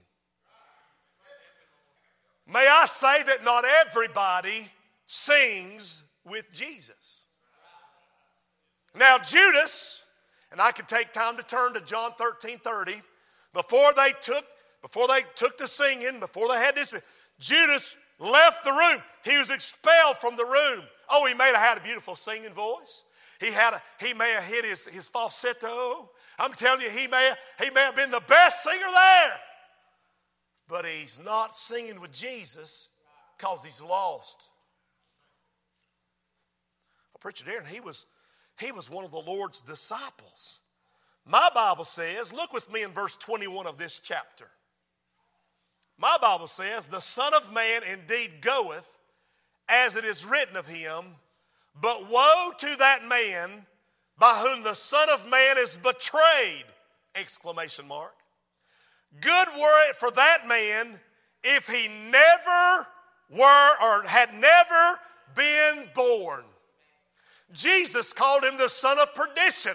May 2.45 2.67
I 2.69 2.85
say 2.85 3.23
that 3.23 3.45
not 3.45 3.63
everybody 3.85 4.67
sings 5.05 6.03
with 6.25 6.51
Jesus. 6.51 7.27
Now, 8.93 9.17
Judas, 9.19 10.03
and 10.51 10.59
I 10.59 10.71
could 10.71 10.89
take 10.89 11.13
time 11.13 11.37
to 11.37 11.43
turn 11.43 11.73
to 11.73 11.81
John 11.81 12.11
13 12.11 12.57
30, 12.59 13.01
before 13.53 13.93
they 13.95 14.13
took, 14.19 14.45
before 14.81 15.07
they 15.07 15.21
took 15.35 15.57
to 15.57 15.67
singing, 15.67 16.19
before 16.19 16.49
they 16.49 16.59
had 16.59 16.75
this, 16.75 16.93
Judas 17.39 17.95
left 18.19 18.65
the 18.65 18.71
room. 18.71 19.01
He 19.23 19.37
was 19.37 19.49
expelled 19.49 20.17
from 20.17 20.35
the 20.35 20.45
room. 20.45 20.83
Oh, 21.09 21.25
he 21.25 21.33
may 21.33 21.45
have 21.45 21.55
had 21.55 21.77
a 21.77 21.81
beautiful 21.81 22.17
singing 22.17 22.53
voice. 22.53 23.05
He, 23.41 23.47
had 23.47 23.73
a, 23.73 23.81
he 23.99 24.13
may 24.13 24.29
have 24.33 24.43
hit 24.43 24.63
his, 24.63 24.85
his 24.85 25.09
falsetto. 25.09 26.11
I'm 26.37 26.53
telling 26.53 26.81
you, 26.81 26.89
he 26.91 27.07
may, 27.07 27.33
he 27.59 27.71
may 27.71 27.81
have 27.81 27.95
been 27.95 28.11
the 28.11 28.21
best 28.27 28.63
singer 28.63 28.77
there. 28.79 29.33
But 30.69 30.85
he's 30.85 31.19
not 31.25 31.55
singing 31.55 31.99
with 31.99 32.13
Jesus 32.13 32.91
because 33.35 33.65
he's 33.65 33.81
lost. 33.81 34.47
Well, 37.11 37.19
Preacher 37.19 37.43
Darren, 37.43 37.67
he 37.67 37.79
was, 37.79 38.05
he 38.59 38.71
was 38.71 38.91
one 38.91 39.03
of 39.03 39.11
the 39.11 39.17
Lord's 39.17 39.59
disciples. 39.61 40.59
My 41.25 41.49
Bible 41.53 41.83
says, 41.83 42.31
look 42.31 42.53
with 42.53 42.71
me 42.71 42.83
in 42.83 42.91
verse 42.91 43.17
21 43.17 43.65
of 43.65 43.79
this 43.79 43.99
chapter. 43.99 44.47
My 45.97 46.17
Bible 46.21 46.47
says, 46.47 46.87
The 46.87 46.99
Son 46.99 47.33
of 47.33 47.51
Man 47.53 47.81
indeed 47.91 48.41
goeth 48.41 48.87
as 49.67 49.95
it 49.95 50.05
is 50.05 50.25
written 50.25 50.57
of 50.57 50.67
him, 50.67 51.05
but 51.79 52.09
woe 52.09 52.51
to 52.57 52.75
that 52.77 53.07
man 53.07 53.65
by 54.17 54.33
whom 54.45 54.63
the 54.63 54.73
Son 54.73 55.07
of 55.13 55.27
Man 55.29 55.57
is 55.57 55.77
betrayed! 55.77 56.65
Exclamation 57.15 57.87
mark. 57.87 58.13
Good 59.19 59.47
were 59.59 59.89
it 59.89 59.95
for 59.95 60.11
that 60.11 60.47
man 60.47 60.99
if 61.43 61.67
he 61.67 61.87
never 61.87 62.87
were 63.29 63.71
or 63.83 64.03
had 64.03 64.33
never 64.33 64.99
been 65.35 65.89
born. 65.93 66.43
Jesus 67.51 68.13
called 68.13 68.43
him 68.43 68.57
the 68.57 68.69
son 68.69 68.99
of 68.99 69.13
perdition. 69.13 69.73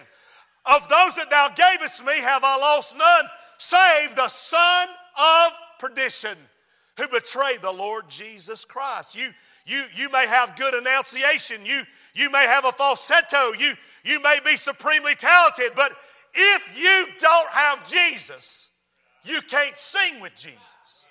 Of 0.65 0.89
those 0.89 1.15
that 1.17 1.31
thou 1.31 1.49
gavest 1.51 2.05
me 2.05 2.15
have 2.21 2.43
I 2.43 2.57
lost 2.57 2.97
none, 2.97 3.25
save 3.59 4.17
the 4.17 4.29
son 4.29 4.89
of 5.17 5.53
perdition 5.79 6.37
who 6.99 7.09
betrayed 7.09 7.63
the 7.63 7.73
Lord 7.73 8.09
Jesus 8.09 8.65
Christ. 8.65 9.17
You, 9.17 9.29
you, 9.67 9.83
you 9.95 10.11
may 10.11 10.27
have 10.27 10.57
good 10.57 10.75
enunciation. 10.75 11.67
You, 11.67 11.83
you 12.15 12.31
may 12.31 12.45
have 12.47 12.65
a 12.65 12.73
falsetto. 12.73 13.53
You, 13.59 13.75
you 14.05 14.21
may 14.23 14.39
be 14.45 14.57
supremely 14.57 15.17
talented. 15.17 15.73
But 15.75 15.93
if 16.33 16.81
you 16.81 17.07
don't 17.19 17.51
have 17.51 17.89
Jesus, 17.89 18.71
you 19.25 19.43
can't 19.43 19.77
sing 19.77 20.21
with 20.21 20.35
Jesus. 20.37 21.07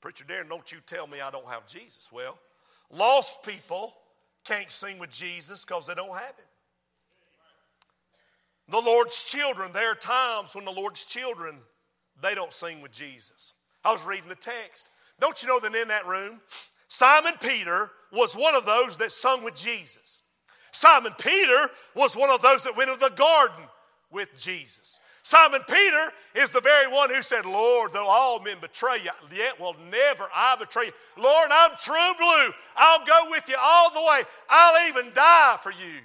Preacher 0.00 0.24
Darren, 0.24 0.48
don't 0.48 0.72
you 0.72 0.78
tell 0.86 1.06
me 1.06 1.20
I 1.20 1.30
don't 1.30 1.46
have 1.46 1.66
Jesus. 1.66 2.08
Well, 2.10 2.38
lost 2.90 3.42
people 3.42 3.92
can't 4.44 4.70
sing 4.70 4.98
with 4.98 5.10
Jesus 5.10 5.64
because 5.66 5.86
they 5.86 5.94
don't 5.94 6.08
have 6.08 6.36
Him. 6.36 6.46
The 8.70 8.80
Lord's 8.80 9.24
children, 9.24 9.72
there 9.74 9.92
are 9.92 9.96
times 9.96 10.54
when 10.54 10.64
the 10.64 10.70
Lord's 10.70 11.04
children, 11.04 11.56
they 12.22 12.34
don't 12.34 12.52
sing 12.52 12.80
with 12.80 12.92
Jesus. 12.92 13.52
I 13.84 13.92
was 13.92 14.06
reading 14.06 14.28
the 14.28 14.34
text. 14.34 14.88
Don't 15.20 15.42
you 15.42 15.48
know 15.48 15.60
that 15.60 15.74
in 15.74 15.88
that 15.88 16.06
room, 16.06 16.40
Simon 16.88 17.34
Peter 17.40 17.90
was 18.12 18.34
one 18.34 18.54
of 18.54 18.66
those 18.66 18.96
that 18.96 19.12
sung 19.12 19.44
with 19.44 19.54
Jesus. 19.54 20.22
Simon 20.72 21.12
Peter 21.18 21.70
was 21.94 22.16
one 22.16 22.30
of 22.30 22.42
those 22.42 22.64
that 22.64 22.76
went 22.76 22.90
into 22.90 23.00
the 23.00 23.14
garden 23.14 23.64
with 24.10 24.28
Jesus. 24.36 25.00
Simon 25.22 25.60
Peter 25.68 26.12
is 26.34 26.50
the 26.50 26.60
very 26.60 26.90
one 26.90 27.10
who 27.10 27.22
said, 27.22 27.44
Lord, 27.44 27.92
though 27.92 28.08
all 28.08 28.40
men 28.40 28.56
betray 28.60 28.98
you, 29.04 29.10
yet 29.32 29.60
will 29.60 29.76
never 29.90 30.26
I 30.34 30.56
betray 30.58 30.86
you. 30.86 30.92
Lord, 31.16 31.48
I'm 31.52 31.72
true 31.78 32.14
blue. 32.18 32.54
I'll 32.76 33.04
go 33.04 33.26
with 33.30 33.48
you 33.48 33.56
all 33.60 33.90
the 33.90 34.00
way. 34.00 34.22
I'll 34.48 34.88
even 34.88 35.12
die 35.12 35.56
for 35.62 35.70
you. 35.70 36.00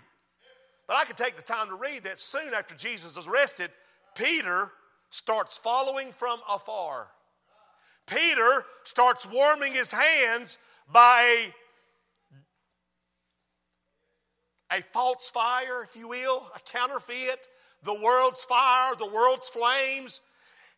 But 0.87 0.97
I 0.97 1.05
can 1.05 1.15
take 1.15 1.35
the 1.37 1.41
time 1.41 1.69
to 1.69 1.75
read 1.75 2.03
that 2.03 2.19
soon 2.19 2.53
after 2.53 2.75
Jesus 2.75 3.17
is 3.17 3.27
arrested, 3.27 3.71
Peter 4.15 4.71
starts 5.09 5.57
following 5.57 6.11
from 6.11 6.39
afar. 6.49 7.07
Peter 8.07 8.63
starts 8.83 9.27
warming 9.31 9.73
his 9.73 9.91
hands 9.91 10.57
by 10.91 11.51
a, 14.71 14.81
false 14.93 15.29
fire, 15.29 15.83
if 15.83 15.95
you 15.95 16.07
will, 16.09 16.47
a 16.55 16.59
counterfeit, 16.71 17.47
the 17.83 17.93
world's 17.93 18.43
fire, 18.43 18.95
the 18.95 19.07
world's 19.07 19.49
flames. 19.49 20.21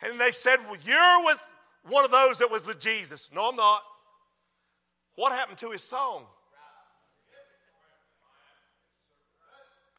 And 0.01 0.19
they 0.19 0.31
said, 0.31 0.57
Well, 0.69 0.77
you're 0.85 1.25
with 1.25 1.47
one 1.89 2.05
of 2.05 2.11
those 2.11 2.37
that 2.39 2.51
was 2.51 2.65
with 2.65 2.79
Jesus. 2.79 3.29
No, 3.33 3.49
I'm 3.49 3.55
not. 3.55 3.81
What 5.15 5.31
happened 5.31 5.57
to 5.59 5.71
his 5.71 5.83
song? 5.83 6.25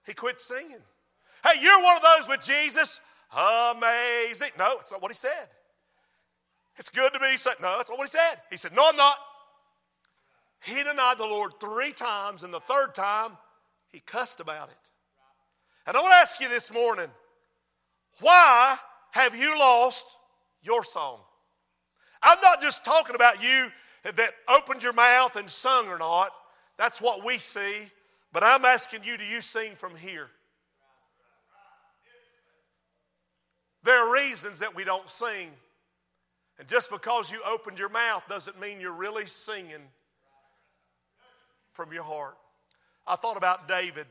He 0.06 0.14
quit 0.14 0.40
singing. 0.40 0.78
Hey, 1.44 1.61
you're 1.61 1.82
one 1.82 1.97
of 1.97 2.02
those 2.02 2.28
with 2.28 2.40
Jesus. 2.40 3.00
Amazing. 3.32 4.50
No, 4.58 4.76
it's 4.80 4.90
not 4.90 5.02
what 5.02 5.11
he 5.11 5.16
said. 5.16 5.49
It's 6.78 6.90
good 6.90 7.12
to 7.12 7.20
be 7.20 7.37
saved. 7.37 7.61
No, 7.61 7.76
that's 7.76 7.90
not 7.90 7.99
what 7.99 8.08
he 8.08 8.16
said. 8.16 8.37
He 8.50 8.56
said, 8.56 8.75
No, 8.75 8.88
I'm 8.88 8.97
not. 8.97 9.16
He 10.64 10.82
denied 10.82 11.18
the 11.18 11.26
Lord 11.26 11.52
three 11.61 11.92
times, 11.92 12.42
and 12.42 12.52
the 12.52 12.61
third 12.61 12.94
time, 12.94 13.32
he 13.92 14.00
cussed 14.00 14.40
about 14.40 14.68
it. 14.68 14.76
And 15.87 15.97
I 15.97 16.00
want 16.00 16.12
to 16.12 16.16
ask 16.16 16.40
you 16.40 16.49
this 16.49 16.73
morning 16.73 17.08
why 18.20 18.76
have 19.12 19.37
you 19.37 19.58
lost 19.58 20.06
your 20.62 20.85
song? 20.85 21.20
I'm 22.23 22.38
not 22.42 22.61
just 22.61 22.85
talking 22.85 23.14
about 23.14 23.42
you 23.42 23.70
that 24.04 24.32
opened 24.49 24.82
your 24.82 24.92
mouth 24.92 25.37
and 25.37 25.49
sung 25.49 25.88
or 25.88 25.99
not. 25.99 26.30
That's 26.78 27.00
what 27.00 27.25
we 27.25 27.38
see. 27.38 27.90
But 28.32 28.42
I'm 28.44 28.64
asking 28.64 29.00
you, 29.04 29.16
do 29.16 29.25
you 29.25 29.40
sing 29.40 29.73
from 29.76 29.97
here? 29.97 30.28
There 33.85 33.97
are 33.97 34.12
reasons 34.12 34.58
that 34.58 34.75
we 34.75 34.85
don't 34.85 35.08
sing. 35.08 35.50
And 36.58 36.66
just 36.66 36.90
because 36.90 37.30
you 37.30 37.40
opened 37.46 37.78
your 37.78 37.88
mouth 37.88 38.22
doesn't 38.28 38.60
mean 38.60 38.80
you're 38.80 38.92
really 38.92 39.26
singing 39.26 39.82
from 41.72 41.92
your 41.92 42.02
heart. 42.02 42.36
I 43.06 43.14
thought 43.16 43.36
about 43.36 43.68
David, 43.68 44.06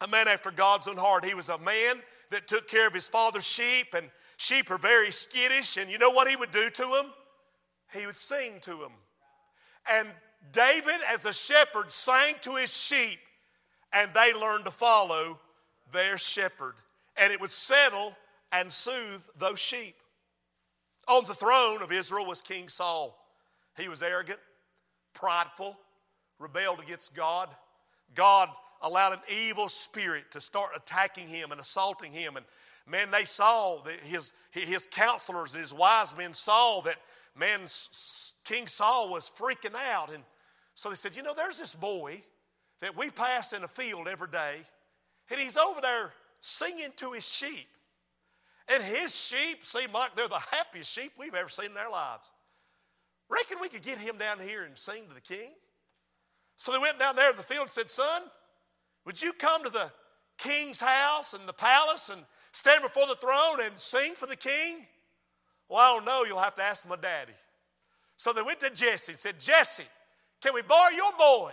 a 0.00 0.08
man 0.08 0.28
after 0.28 0.50
God's 0.50 0.88
own 0.88 0.96
heart. 0.96 1.24
He 1.24 1.34
was 1.34 1.50
a 1.50 1.58
man 1.58 1.96
that 2.30 2.48
took 2.48 2.66
care 2.66 2.86
of 2.86 2.94
his 2.94 3.08
father's 3.08 3.46
sheep, 3.46 3.88
and 3.94 4.06
sheep 4.38 4.70
are 4.70 4.78
very 4.78 5.10
skittish. 5.10 5.76
And 5.76 5.90
you 5.90 5.98
know 5.98 6.10
what 6.10 6.28
he 6.28 6.36
would 6.36 6.50
do 6.50 6.70
to 6.70 6.82
them? 6.82 7.12
He 7.92 8.06
would 8.06 8.16
sing 8.16 8.58
to 8.62 8.70
them. 8.70 8.92
And 9.90 10.08
David, 10.52 11.00
as 11.12 11.26
a 11.26 11.32
shepherd, 11.32 11.92
sang 11.92 12.36
to 12.40 12.56
his 12.56 12.74
sheep, 12.74 13.18
and 13.92 14.10
they 14.14 14.32
learned 14.32 14.64
to 14.64 14.70
follow 14.70 15.38
their 15.92 16.16
shepherd. 16.16 16.74
And 17.16 17.32
it 17.32 17.40
would 17.40 17.50
settle 17.50 18.16
and 18.50 18.72
soothe 18.72 19.22
those 19.38 19.60
sheep. 19.60 19.94
On 21.08 21.24
the 21.26 21.34
throne 21.34 21.82
of 21.82 21.92
Israel 21.92 22.26
was 22.26 22.40
King 22.40 22.68
Saul. 22.68 23.18
He 23.76 23.88
was 23.88 24.02
arrogant, 24.02 24.38
prideful, 25.14 25.78
rebelled 26.38 26.80
against 26.80 27.14
God. 27.14 27.48
God 28.14 28.48
allowed 28.82 29.14
an 29.14 29.20
evil 29.30 29.68
spirit 29.68 30.30
to 30.32 30.40
start 30.40 30.70
attacking 30.76 31.28
him 31.28 31.52
and 31.52 31.60
assaulting 31.60 32.12
him. 32.12 32.36
And 32.36 32.44
man, 32.86 33.10
they 33.10 33.24
saw 33.24 33.82
that 33.84 33.94
his, 34.00 34.32
his 34.50 34.86
counselors 34.90 35.54
and 35.54 35.60
his 35.60 35.72
wise 35.72 36.16
men 36.16 36.34
saw 36.34 36.82
that, 36.82 36.96
man, 37.36 37.60
King 38.44 38.66
Saul 38.66 39.10
was 39.10 39.30
freaking 39.30 39.74
out. 39.74 40.12
And 40.12 40.22
so 40.74 40.90
they 40.90 40.96
said, 40.96 41.16
You 41.16 41.22
know, 41.22 41.34
there's 41.34 41.58
this 41.58 41.74
boy 41.74 42.22
that 42.80 42.96
we 42.96 43.10
pass 43.10 43.52
in 43.52 43.64
a 43.64 43.68
field 43.68 44.08
every 44.08 44.28
day, 44.28 44.56
and 45.30 45.40
he's 45.40 45.56
over 45.56 45.80
there 45.80 46.12
singing 46.40 46.90
to 46.96 47.12
his 47.12 47.26
sheep. 47.26 47.68
And 48.68 48.82
his 48.82 49.14
sheep 49.14 49.64
seem 49.64 49.92
like 49.92 50.14
they're 50.14 50.28
the 50.28 50.38
happiest 50.50 50.92
sheep 50.92 51.12
we've 51.18 51.34
ever 51.34 51.48
seen 51.48 51.66
in 51.66 51.74
their 51.74 51.90
lives. 51.90 52.30
Reckon 53.30 53.58
we 53.60 53.68
could 53.68 53.82
get 53.82 53.98
him 53.98 54.18
down 54.18 54.38
here 54.38 54.64
and 54.64 54.76
sing 54.76 55.06
to 55.08 55.14
the 55.14 55.20
king? 55.20 55.50
So 56.56 56.72
they 56.72 56.78
went 56.78 56.98
down 56.98 57.16
there 57.16 57.30
to 57.30 57.36
the 57.36 57.42
field 57.42 57.62
and 57.62 57.72
said, 57.72 57.90
Son, 57.90 58.22
would 59.04 59.20
you 59.20 59.32
come 59.32 59.64
to 59.64 59.70
the 59.70 59.90
king's 60.38 60.80
house 60.80 61.34
and 61.34 61.46
the 61.48 61.52
palace 61.52 62.08
and 62.08 62.22
stand 62.52 62.82
before 62.82 63.06
the 63.06 63.16
throne 63.16 63.60
and 63.64 63.78
sing 63.78 64.14
for 64.14 64.26
the 64.26 64.36
king? 64.36 64.86
Well, 65.68 65.80
I 65.80 65.94
don't 65.94 66.04
know. 66.04 66.24
You'll 66.24 66.38
have 66.38 66.54
to 66.56 66.62
ask 66.62 66.88
my 66.88 66.96
daddy. 66.96 67.32
So 68.16 68.32
they 68.32 68.42
went 68.42 68.60
to 68.60 68.70
Jesse 68.70 69.12
and 69.12 69.18
said, 69.18 69.40
Jesse, 69.40 69.84
can 70.40 70.54
we 70.54 70.62
borrow 70.62 70.90
your 70.90 71.12
boy? 71.18 71.52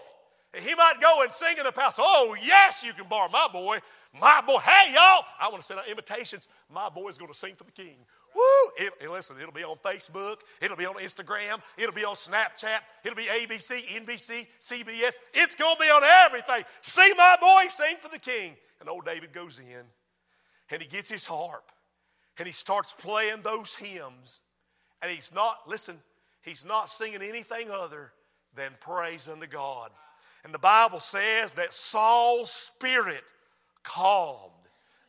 And 0.53 0.63
he 0.63 0.73
might 0.73 0.95
go 0.99 1.21
and 1.23 1.31
sing 1.31 1.57
in 1.57 1.63
the 1.63 1.71
palace. 1.71 1.95
Oh, 1.99 2.35
yes, 2.43 2.83
you 2.83 2.93
can 2.93 3.07
borrow 3.07 3.29
my 3.29 3.47
boy. 3.53 3.79
My 4.19 4.41
boy, 4.45 4.57
hey, 4.57 4.93
y'all, 4.93 5.23
I 5.39 5.47
want 5.49 5.61
to 5.61 5.63
send 5.63 5.79
out 5.79 5.87
invitations. 5.87 6.47
My 6.73 6.89
boy's 6.89 7.19
going 7.19 7.31
to 7.31 7.37
sing 7.37 7.53
for 7.55 7.65
the 7.65 7.71
king. 7.71 7.97
Woo! 8.33 8.41
It, 8.77 9.11
listen, 9.11 9.35
it'll 9.39 9.53
be 9.53 9.63
on 9.63 9.77
Facebook, 9.77 10.37
it'll 10.61 10.77
be 10.77 10.85
on 10.85 10.95
Instagram, 10.95 11.61
it'll 11.77 11.93
be 11.93 12.05
on 12.05 12.15
Snapchat, 12.15 12.79
it'll 13.03 13.15
be 13.15 13.25
ABC, 13.25 13.85
NBC, 13.85 14.47
CBS. 14.59 15.17
It's 15.33 15.55
going 15.55 15.75
to 15.75 15.81
be 15.81 15.87
on 15.87 16.03
everything. 16.25 16.63
See 16.81 17.13
my 17.15 17.35
boy 17.39 17.69
sing 17.69 17.97
for 17.99 18.09
the 18.09 18.19
king. 18.19 18.55
And 18.79 18.89
old 18.89 19.05
David 19.05 19.33
goes 19.33 19.59
in 19.59 19.83
and 20.71 20.81
he 20.81 20.87
gets 20.87 21.09
his 21.09 21.25
harp 21.25 21.71
and 22.37 22.47
he 22.47 22.53
starts 22.53 22.93
playing 22.93 23.41
those 23.43 23.75
hymns. 23.75 24.41
And 25.01 25.11
he's 25.11 25.33
not, 25.33 25.59
listen, 25.67 25.97
he's 26.41 26.65
not 26.65 26.89
singing 26.89 27.21
anything 27.21 27.69
other 27.71 28.11
than 28.55 28.71
praise 28.79 29.27
unto 29.27 29.47
God. 29.47 29.91
And 30.43 30.53
the 30.53 30.59
Bible 30.59 30.99
says 30.99 31.53
that 31.53 31.73
Saul's 31.73 32.51
spirit 32.51 33.23
calmed, 33.83 34.51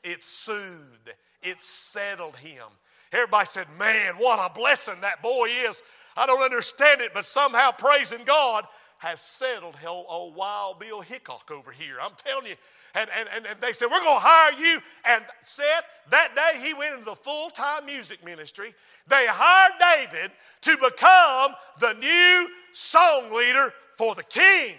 it 0.02 0.24
soothed, 0.24 1.12
it 1.42 1.62
settled 1.62 2.36
him. 2.36 2.64
Everybody 3.12 3.46
said, 3.46 3.66
Man, 3.78 4.14
what 4.16 4.50
a 4.50 4.54
blessing 4.54 5.00
that 5.00 5.22
boy 5.22 5.48
is. 5.66 5.82
I 6.16 6.26
don't 6.26 6.42
understand 6.42 7.00
it, 7.00 7.12
but 7.14 7.24
somehow 7.24 7.70
praising 7.72 8.24
God 8.24 8.64
has 8.98 9.20
settled 9.20 9.76
old 9.86 10.34
Wild 10.34 10.78
Bill 10.78 11.00
Hickok 11.00 11.50
over 11.50 11.72
here. 11.72 11.96
I'm 12.02 12.12
telling 12.16 12.46
you. 12.46 12.56
And, 12.94 13.08
and, 13.16 13.28
and, 13.34 13.46
and 13.46 13.60
they 13.60 13.72
said, 13.72 13.88
We're 13.90 14.00
going 14.00 14.16
to 14.16 14.22
hire 14.22 14.60
you. 14.60 14.80
And 15.06 15.24
Seth, 15.40 15.84
that 16.10 16.34
day 16.34 16.66
he 16.66 16.74
went 16.74 16.94
into 16.94 17.06
the 17.06 17.14
full 17.14 17.50
time 17.50 17.86
music 17.86 18.24
ministry. 18.24 18.74
They 19.08 19.26
hired 19.28 20.08
David 20.10 20.32
to 20.62 20.76
become 20.76 21.54
the 21.78 21.94
new 21.94 22.48
song 22.72 23.32
leader 23.32 23.72
for 23.96 24.14
the 24.14 24.24
king. 24.24 24.74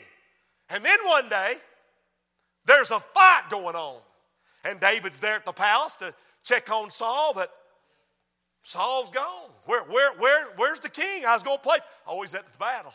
And 0.71 0.84
then 0.84 0.97
one 1.05 1.29
day, 1.29 1.53
there's 2.65 2.91
a 2.91 2.99
fight 2.99 3.43
going 3.49 3.75
on. 3.75 3.99
And 4.63 4.79
David's 4.79 5.19
there 5.19 5.36
at 5.36 5.45
the 5.45 5.51
palace 5.51 5.95
to 5.97 6.13
check 6.43 6.71
on 6.71 6.89
Saul, 6.89 7.34
but 7.34 7.51
Saul's 8.63 9.10
gone. 9.10 9.49
Where, 9.65 9.84
where, 9.86 10.13
where, 10.17 10.51
where's 10.55 10.79
the 10.79 10.89
king? 10.89 11.25
I 11.25 11.34
was 11.34 11.43
going 11.43 11.57
to 11.57 11.63
play. 11.63 11.77
Oh, 12.07 12.21
he's 12.21 12.36
at 12.36 12.51
the 12.51 12.57
battle. 12.57 12.93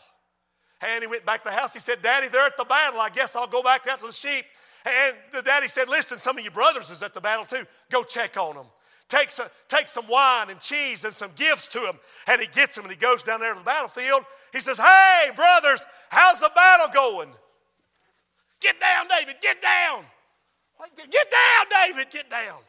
And 0.81 1.03
he 1.03 1.07
went 1.07 1.25
back 1.25 1.43
to 1.43 1.49
the 1.49 1.55
house. 1.55 1.73
He 1.73 1.79
said, 1.79 2.01
Daddy, 2.01 2.27
they're 2.29 2.45
at 2.45 2.57
the 2.57 2.65
battle. 2.65 2.99
I 2.99 3.09
guess 3.09 3.35
I'll 3.35 3.47
go 3.47 3.63
back 3.63 3.87
out 3.87 3.99
to 3.99 4.07
the 4.07 4.13
sheep. 4.13 4.45
And 4.85 5.15
the 5.33 5.41
daddy 5.41 5.67
said, 5.67 5.89
Listen, 5.89 6.17
some 6.19 6.37
of 6.37 6.43
your 6.43 6.53
brothers 6.53 6.89
is 6.89 7.03
at 7.03 7.13
the 7.13 7.19
battle 7.19 7.45
too. 7.45 7.65
Go 7.89 8.03
check 8.03 8.37
on 8.37 8.55
them. 8.55 8.65
Take 9.09 9.31
some, 9.31 9.47
take 9.67 9.87
some 9.87 10.05
wine 10.07 10.49
and 10.49 10.59
cheese 10.59 11.03
and 11.03 11.13
some 11.13 11.31
gifts 11.35 11.67
to 11.69 11.79
them. 11.79 11.97
And 12.27 12.39
he 12.39 12.47
gets 12.47 12.75
them 12.75 12.85
and 12.85 12.93
he 12.93 12.97
goes 12.97 13.23
down 13.23 13.39
there 13.39 13.53
to 13.53 13.59
the 13.59 13.65
battlefield. 13.65 14.21
He 14.53 14.59
says, 14.59 14.77
Hey, 14.77 15.31
brothers, 15.35 15.85
how's 16.09 16.39
the 16.39 16.51
battle 16.55 16.87
going? 16.93 17.29
Get 18.61 18.79
down, 18.79 19.07
David, 19.07 19.35
get 19.41 19.61
down. 19.61 20.03
Get 20.95 21.31
down, 21.31 21.65
David, 21.87 22.09
get 22.11 22.29
down. 22.29 22.59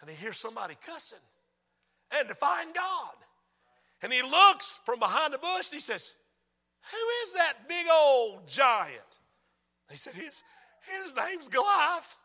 And 0.00 0.10
he 0.10 0.16
hears 0.16 0.38
somebody 0.38 0.76
cussing 0.84 1.18
and 2.18 2.28
defying 2.28 2.68
God. 2.74 3.14
And 4.02 4.12
he 4.12 4.22
looks 4.22 4.80
from 4.84 4.98
behind 4.98 5.34
the 5.34 5.38
bush 5.38 5.68
and 5.70 5.74
he 5.74 5.80
says, 5.80 6.14
Who 6.92 7.26
is 7.26 7.34
that 7.34 7.68
big 7.68 7.86
old 7.92 8.46
giant? 8.46 9.00
He 9.90 9.96
said, 9.96 10.14
His, 10.14 10.42
his 10.82 11.14
name's 11.16 11.48
Goliath. 11.48 12.16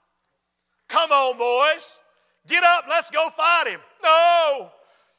Come 0.87 1.11
on, 1.11 1.37
boys. 1.37 1.99
Get 2.47 2.63
up, 2.63 2.85
let's 2.89 3.09
go 3.09 3.29
fight 3.35 3.67
him. 3.69 3.79
No, 4.03 4.69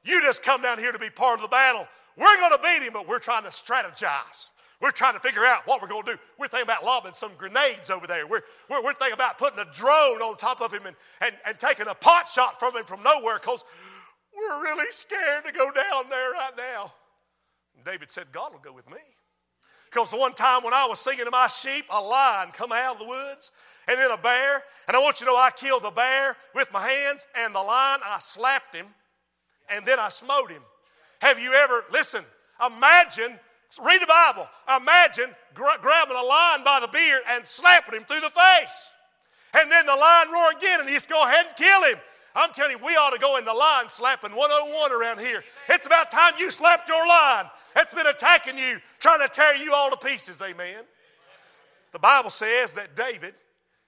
you 0.05 0.21
just 0.23 0.43
come 0.43 0.63
down 0.63 0.79
here 0.79 0.93
to 0.93 0.99
be 0.99 1.11
part 1.11 1.37
of 1.37 1.43
the 1.43 1.49
battle. 1.49 1.89
We're 2.17 2.37
going 2.39 2.53
to 2.53 2.61
beat 2.63 2.87
him, 2.87 2.93
but 2.93 3.09
we're 3.09 3.19
trying 3.19 3.43
to 3.45 3.49
strategize. 3.49 4.51
We're 4.81 4.91
trying 4.91 5.15
to 5.15 5.21
figure 5.21 5.45
out 5.45 5.67
what 5.67 5.81
we're 5.81 5.89
going 5.89 6.05
to 6.05 6.13
do. 6.13 6.19
We're 6.39 6.49
thinking 6.49 6.67
about 6.67 6.85
lobbing 6.85 7.13
some 7.15 7.33
grenades 7.39 7.91
over 7.91 8.07
there. 8.07 8.27
We're, 8.27 8.43
we're, 8.69 8.83
we're 8.83 8.95
thinking 8.95 9.15
about 9.15 9.39
putting 9.39 9.59
a 9.59 9.67
drone 9.73 10.21
on 10.21 10.37
top 10.37 10.61
of 10.61 10.73
him 10.73 10.87
and, 10.87 10.97
and, 11.21 11.35
and 11.47 11.59
taking 11.59 11.87
a 11.87 11.95
pot 11.95 12.29
shot 12.29 12.59
from 12.59 12.77
him 12.77 12.85
from 12.85 13.03
nowhere 13.03 13.39
because 13.39 13.65
we're 14.37 14.63
really 14.63 14.91
scared 14.91 15.45
to 15.45 15.53
go 15.53 15.71
down 15.71 16.11
there 16.11 16.33
right 16.33 16.53
now. 16.57 16.93
And 17.77 17.85
David 17.85 18.11
said, 18.11 18.27
God 18.33 18.53
will 18.53 18.61
go 18.61 18.73
with 18.73 18.91
me. 18.91 18.99
Because 19.91 20.11
the 20.11 20.19
one 20.19 20.35
time 20.35 20.65
when 20.65 20.75
I 20.75 20.87
was 20.89 20.99
singing 20.99 21.25
to 21.25 21.31
my 21.31 21.47
sheep, 21.47 21.85
a 21.89 22.01
lion 22.01 22.51
come 22.53 22.73
out 22.73 22.95
of 22.95 22.99
the 23.01 23.07
woods 23.07 23.53
and 23.87 23.97
then 23.97 24.11
a 24.11 24.19
bear. 24.19 24.63
And 24.89 24.97
I 24.97 25.01
want 25.01 25.21
you 25.21 25.27
to 25.27 25.33
know 25.33 25.39
I 25.39 25.51
killed 25.55 25.85
the 25.85 25.93
bear 25.93 26.35
with 26.53 26.73
my 26.73 26.81
hands 26.81 27.27
and 27.39 27.55
the 27.55 27.63
lion, 27.63 28.01
I 28.05 28.19
slapped 28.21 28.75
him 28.75 28.87
and 29.71 29.87
then 29.87 30.01
I 30.01 30.09
smote 30.09 30.51
him. 30.51 30.63
Have 31.21 31.39
you 31.39 31.53
ever, 31.53 31.85
listen, 31.93 32.25
imagine, 32.65 33.39
read 33.83 34.01
the 34.01 34.07
Bible, 34.07 34.49
imagine 34.77 35.35
gra- 35.55 35.79
grabbing 35.81 36.17
a 36.17 36.23
lion 36.23 36.65
by 36.65 36.81
the 36.81 36.89
beard 36.89 37.23
and 37.31 37.45
slapping 37.45 37.95
him 37.95 38.05
through 38.05 38.21
the 38.21 38.31
face. 38.31 38.91
And 39.55 39.71
then 39.71 39.87
the 39.87 39.95
lion 39.95 40.33
roar 40.33 40.51
again 40.57 40.81
and 40.81 40.89
you 40.89 40.95
just 40.95 41.09
go 41.09 41.23
ahead 41.23 41.47
and 41.47 41.57
kill 41.57 41.85
him. 41.85 41.99
I'm 42.35 42.51
telling 42.53 42.73
you, 42.73 42.85
we 42.85 42.93
ought 42.97 43.11
to 43.11 43.21
go 43.21 43.37
in 43.37 43.45
the 43.45 43.55
line 43.55 43.89
slapping 43.89 44.33
101 44.33 44.93
around 44.93 45.21
here. 45.21 45.45
It's 45.69 45.87
about 45.87 46.11
time 46.11 46.33
you 46.39 46.51
slapped 46.51 46.89
your 46.89 47.07
line 47.07 47.47
that's 47.75 47.95
been 47.95 48.07
attacking 48.07 48.59
you, 48.59 48.81
trying 48.99 49.21
to 49.21 49.29
tear 49.29 49.57
you 49.57 49.73
all 49.73 49.91
to 49.91 49.97
pieces. 49.97 50.43
Amen. 50.43 50.85
The 51.93 51.99
Bible 52.01 52.31
says 52.31 52.73
that 52.73 52.97
David, 52.97 53.35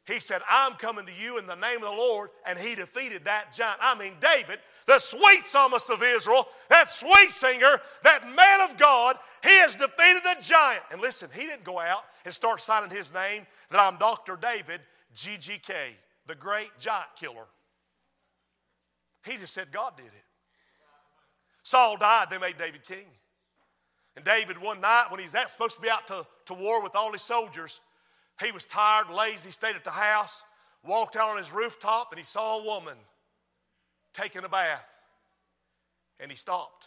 he 0.06 0.20
said, 0.20 0.40
I'm 0.48 0.74
coming 0.74 1.04
to 1.06 1.12
you 1.12 1.38
in 1.38 1.46
the 1.46 1.56
name 1.56 1.78
of 1.78 1.82
the 1.82 1.90
Lord, 1.90 2.30
and 2.46 2.56
he 2.56 2.76
defeated 2.76 3.24
that 3.24 3.52
giant. 3.52 3.78
I 3.80 3.98
mean, 3.98 4.12
David, 4.20 4.60
the 4.86 5.00
sweet 5.00 5.46
psalmist 5.46 5.90
of 5.90 6.00
Israel, 6.02 6.46
that 6.70 6.88
sweet 6.88 7.30
singer, 7.30 7.80
that 8.04 8.22
man 8.24 8.70
of 8.70 8.76
God, 8.78 9.16
he 9.42 9.50
has 9.58 9.74
defeated 9.74 10.22
the 10.22 10.36
giant. 10.40 10.82
And 10.92 11.00
listen, 11.00 11.28
he 11.34 11.40
didn't 11.40 11.64
go 11.64 11.80
out 11.80 12.04
and 12.24 12.32
start 12.32 12.60
signing 12.60 12.96
his 12.96 13.12
name 13.12 13.46
that 13.70 13.80
I'm 13.80 13.98
Dr. 13.98 14.38
David, 14.40 14.80
GGK, 15.16 15.72
the 16.28 16.36
great 16.36 16.70
giant 16.78 17.08
killer. 17.18 17.46
He 19.24 19.36
just 19.38 19.54
said 19.54 19.72
God 19.72 19.96
did 19.96 20.06
it. 20.06 20.24
Saul 21.64 21.96
died, 21.96 22.28
they 22.30 22.38
made 22.38 22.58
David 22.58 22.84
king. 22.84 23.06
And 24.14 24.24
David, 24.24 24.56
one 24.62 24.80
night 24.80 25.06
when 25.10 25.18
he's 25.18 25.32
supposed 25.32 25.74
to 25.74 25.82
be 25.82 25.90
out 25.90 26.06
to, 26.06 26.24
to 26.46 26.54
war 26.54 26.80
with 26.80 26.94
all 26.94 27.10
his 27.10 27.22
soldiers, 27.22 27.80
he 28.44 28.52
was 28.52 28.64
tired, 28.64 29.10
lazy, 29.10 29.50
stayed 29.50 29.76
at 29.76 29.84
the 29.84 29.90
house, 29.90 30.42
walked 30.84 31.16
out 31.16 31.30
on 31.30 31.38
his 31.38 31.52
rooftop, 31.52 32.08
and 32.10 32.18
he 32.18 32.24
saw 32.24 32.58
a 32.58 32.64
woman 32.64 32.96
taking 34.12 34.44
a 34.44 34.48
bath. 34.48 34.86
And 36.20 36.30
he 36.30 36.36
stopped. 36.36 36.86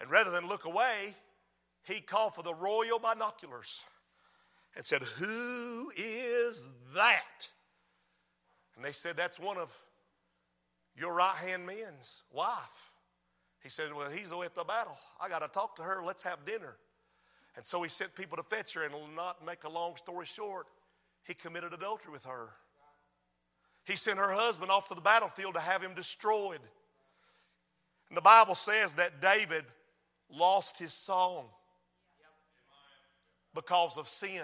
And 0.00 0.10
rather 0.10 0.30
than 0.30 0.48
look 0.48 0.64
away, 0.64 1.14
he 1.84 2.00
called 2.00 2.34
for 2.34 2.42
the 2.42 2.54
royal 2.54 2.98
binoculars 2.98 3.84
and 4.76 4.84
said, 4.84 5.02
Who 5.02 5.90
is 5.96 6.70
that? 6.94 7.48
And 8.76 8.84
they 8.84 8.92
said, 8.92 9.16
That's 9.16 9.38
one 9.38 9.58
of 9.58 9.76
your 10.96 11.14
right 11.14 11.36
hand 11.36 11.66
man's 11.66 12.22
wife. 12.32 12.92
He 13.62 13.68
said, 13.68 13.92
Well, 13.92 14.10
he's 14.10 14.32
at 14.32 14.54
the 14.54 14.64
battle. 14.64 14.96
I 15.20 15.28
got 15.28 15.42
to 15.42 15.48
talk 15.48 15.76
to 15.76 15.82
her. 15.82 16.02
Let's 16.04 16.22
have 16.22 16.44
dinner. 16.44 16.76
And 17.56 17.66
so 17.66 17.82
he 17.82 17.88
sent 17.88 18.14
people 18.14 18.36
to 18.36 18.42
fetch 18.42 18.74
her, 18.74 18.84
and 18.84 18.94
not 19.16 19.44
make 19.44 19.64
a 19.64 19.68
long 19.68 19.96
story 19.96 20.26
short, 20.26 20.66
he 21.24 21.34
committed 21.34 21.72
adultery 21.72 22.12
with 22.12 22.24
her. 22.24 22.50
He 23.84 23.96
sent 23.96 24.18
her 24.18 24.30
husband 24.30 24.70
off 24.70 24.88
to 24.88 24.94
the 24.94 25.00
battlefield 25.00 25.54
to 25.54 25.60
have 25.60 25.82
him 25.82 25.94
destroyed. 25.94 26.60
And 28.08 28.16
the 28.16 28.22
Bible 28.22 28.54
says 28.54 28.94
that 28.94 29.20
David 29.20 29.64
lost 30.30 30.78
his 30.78 30.92
song 30.92 31.46
because 33.54 33.96
of 33.96 34.08
sin. 34.08 34.42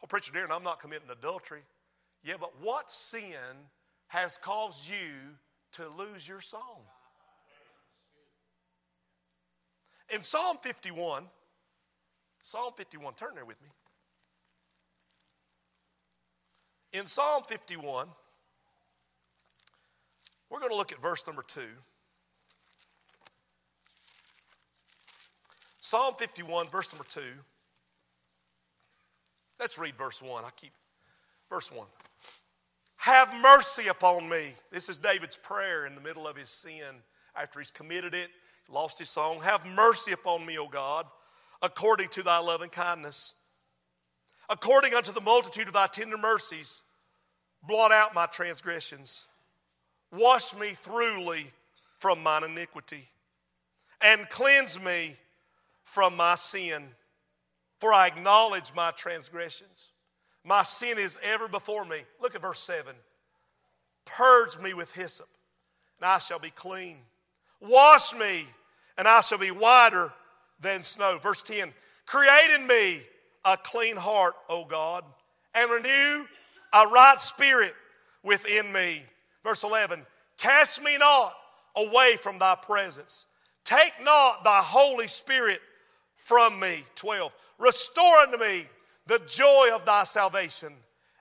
Well, 0.00 0.08
Preacher 0.08 0.32
Darren, 0.32 0.50
I'm 0.50 0.64
not 0.64 0.80
committing 0.80 1.10
adultery. 1.10 1.62
Yeah, 2.24 2.34
but 2.38 2.52
what 2.60 2.90
sin 2.90 3.32
has 4.08 4.36
caused 4.36 4.88
you 4.88 5.36
to 5.72 5.88
lose 5.96 6.28
your 6.28 6.40
song. 6.40 6.82
In 10.14 10.22
Psalm 10.22 10.58
51, 10.60 11.24
Psalm 12.42 12.72
51, 12.76 13.14
turn 13.14 13.34
there 13.34 13.44
with 13.44 13.60
me. 13.62 13.68
In 16.92 17.06
Psalm 17.06 17.42
51, 17.46 18.08
we're 20.50 20.58
going 20.58 20.70
to 20.70 20.76
look 20.76 20.92
at 20.92 21.00
verse 21.00 21.26
number 21.26 21.42
2. 21.46 21.60
Psalm 25.80 26.14
51, 26.18 26.68
verse 26.68 26.92
number 26.92 27.04
2. 27.08 27.20
Let's 29.58 29.78
read 29.78 29.94
verse 29.94 30.20
1. 30.20 30.44
I 30.44 30.50
keep 30.56 30.72
verse 31.48 31.70
1. 31.70 31.86
Have 32.96 33.32
mercy 33.40 33.88
upon 33.88 34.28
me. 34.28 34.52
This 34.70 34.88
is 34.88 34.98
David's 34.98 35.36
prayer 35.36 35.86
in 35.86 35.94
the 35.94 36.00
middle 36.00 36.26
of 36.26 36.36
his 36.36 36.50
sin 36.50 37.02
after 37.34 37.60
he's 37.60 37.70
committed 37.70 38.14
it, 38.14 38.30
lost 38.68 38.98
his 38.98 39.08
song. 39.08 39.40
Have 39.42 39.66
mercy 39.66 40.12
upon 40.12 40.44
me, 40.44 40.58
O 40.58 40.68
God, 40.68 41.06
according 41.62 42.08
to 42.08 42.22
thy 42.22 42.38
loving 42.38 42.70
kindness. 42.70 43.34
According 44.50 44.94
unto 44.94 45.12
the 45.12 45.20
multitude 45.20 45.68
of 45.68 45.74
thy 45.74 45.86
tender 45.86 46.18
mercies, 46.18 46.82
blot 47.62 47.92
out 47.92 48.14
my 48.14 48.26
transgressions. 48.26 49.26
Wash 50.12 50.54
me 50.56 50.70
thoroughly 50.70 51.46
from 51.94 52.22
mine 52.22 52.44
iniquity, 52.44 53.04
and 54.02 54.28
cleanse 54.28 54.82
me 54.82 55.16
from 55.84 56.16
my 56.16 56.34
sin. 56.34 56.82
For 57.78 57.92
I 57.92 58.08
acknowledge 58.08 58.72
my 58.74 58.90
transgressions 58.96 59.92
my 60.44 60.62
sin 60.62 60.98
is 60.98 61.18
ever 61.22 61.48
before 61.48 61.84
me. 61.84 61.98
Look 62.20 62.34
at 62.34 62.42
verse 62.42 62.60
7. 62.60 62.94
Purge 64.04 64.58
me 64.58 64.74
with 64.74 64.92
hyssop, 64.94 65.28
and 66.00 66.10
I 66.10 66.18
shall 66.18 66.40
be 66.40 66.50
clean. 66.50 66.98
Wash 67.60 68.14
me, 68.14 68.44
and 68.98 69.06
I 69.06 69.20
shall 69.20 69.38
be 69.38 69.50
whiter 69.50 70.12
than 70.62 70.82
snow. 70.82 71.18
Verse 71.22 71.42
10 71.42 71.72
Create 72.06 72.56
in 72.58 72.66
me 72.66 73.00
a 73.44 73.56
clean 73.56 73.96
heart, 73.96 74.34
O 74.48 74.64
God, 74.64 75.04
and 75.54 75.70
renew 75.70 76.24
a 76.72 76.86
right 76.88 77.16
spirit 77.18 77.74
within 78.22 78.72
me. 78.72 79.02
Verse 79.44 79.64
11 79.64 80.04
Cast 80.38 80.82
me 80.82 80.96
not 80.98 81.32
away 81.76 82.16
from 82.18 82.38
thy 82.38 82.54
presence. 82.54 83.26
Take 83.64 83.92
not 84.02 84.44
thy 84.44 84.60
Holy 84.62 85.06
Spirit 85.06 85.60
from 86.16 86.58
me. 86.58 86.84
12. 86.94 87.32
Restore 87.58 88.16
unto 88.26 88.38
me 88.38 88.64
the 89.06 89.20
joy 89.26 89.70
of 89.74 89.84
thy 89.84 90.04
salvation 90.04 90.72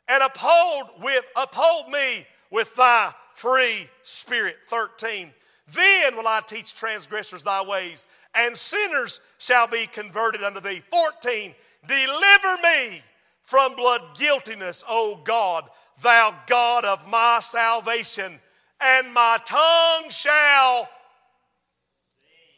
and 0.09 0.23
uphold 0.23 1.03
with 1.03 1.23
uphold 1.35 1.89
me 1.89 2.25
with 2.49 2.75
thy 2.75 3.11
free 3.33 3.87
spirit 4.03 4.57
13 4.67 5.33
then 5.75 6.15
will 6.15 6.27
i 6.27 6.39
teach 6.47 6.75
transgressors 6.75 7.43
thy 7.43 7.63
ways 7.63 8.07
and 8.35 8.55
sinners 8.55 9.21
shall 9.37 9.67
be 9.67 9.87
converted 9.87 10.41
unto 10.43 10.59
thee 10.59 10.81
14 10.89 11.53
deliver 11.87 12.61
me 12.63 13.01
from 13.41 13.75
blood 13.75 14.01
guiltiness 14.17 14.83
o 14.87 15.19
god 15.23 15.69
thou 16.01 16.35
god 16.47 16.85
of 16.85 17.07
my 17.09 17.39
salvation 17.41 18.39
and 18.81 19.13
my 19.13 19.37
tongue 19.45 20.09
shall 20.09 20.89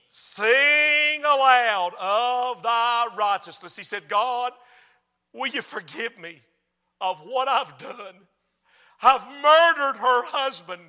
sing 0.10 1.22
aloud 1.22 1.92
of 2.00 2.62
thy 2.62 3.08
righteousness 3.18 3.76
he 3.76 3.84
said 3.84 4.08
god 4.08 4.52
Will 5.34 5.48
you 5.48 5.64
forgive 5.64 6.18
me 6.20 6.40
of 7.02 7.20
what 7.26 7.48
I've 7.48 7.78
done? 7.80 8.16
I've 9.02 9.28
murdered 9.28 10.00
her 10.00 10.24
husband. 10.26 10.82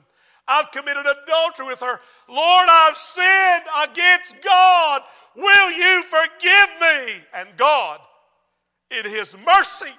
I've 0.46 0.70
committed 0.70 1.04
adultery 1.06 1.66
with 1.66 1.80
her. 1.80 1.98
Lord, 2.28 2.68
I've 2.70 2.96
sinned 2.96 3.64
against 3.84 4.36
God. 4.42 5.02
Will 5.36 5.70
you 5.72 6.02
forgive 6.04 6.68
me? 6.80 7.24
And 7.34 7.48
God, 7.56 8.00
in 8.90 9.10
His 9.10 9.36
mercy 9.36 9.92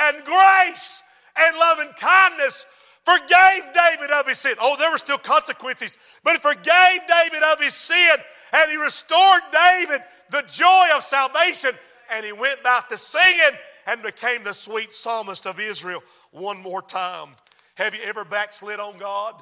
and 0.00 0.24
grace 0.24 1.02
and 1.38 1.56
loving 1.58 1.90
kindness, 1.98 2.66
forgave 3.04 3.72
David 3.74 4.10
of 4.10 4.26
his 4.26 4.38
sin. 4.38 4.54
Oh, 4.60 4.76
there 4.78 4.90
were 4.90 4.98
still 4.98 5.18
consequences, 5.18 5.96
but 6.24 6.34
He 6.34 6.38
forgave 6.38 7.00
David 7.08 7.42
of 7.52 7.60
his 7.60 7.74
sin 7.74 8.16
and 8.52 8.70
He 8.70 8.76
restored 8.76 9.42
David 9.52 10.02
the 10.30 10.42
joy 10.48 10.88
of 10.94 11.02
salvation 11.02 11.72
and 12.12 12.24
he 12.24 12.32
went 12.32 12.62
back 12.62 12.88
to 12.88 12.98
singing 12.98 13.58
and 13.86 14.02
became 14.02 14.42
the 14.44 14.52
sweet 14.52 14.92
psalmist 14.92 15.46
of 15.46 15.60
Israel 15.60 16.02
one 16.30 16.60
more 16.60 16.82
time. 16.82 17.28
Have 17.76 17.94
you 17.94 18.00
ever 18.04 18.24
backslid 18.24 18.80
on 18.80 18.98
God? 18.98 19.34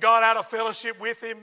Got 0.00 0.22
out 0.22 0.36
of 0.36 0.46
fellowship 0.46 1.00
with 1.00 1.22
Him? 1.22 1.38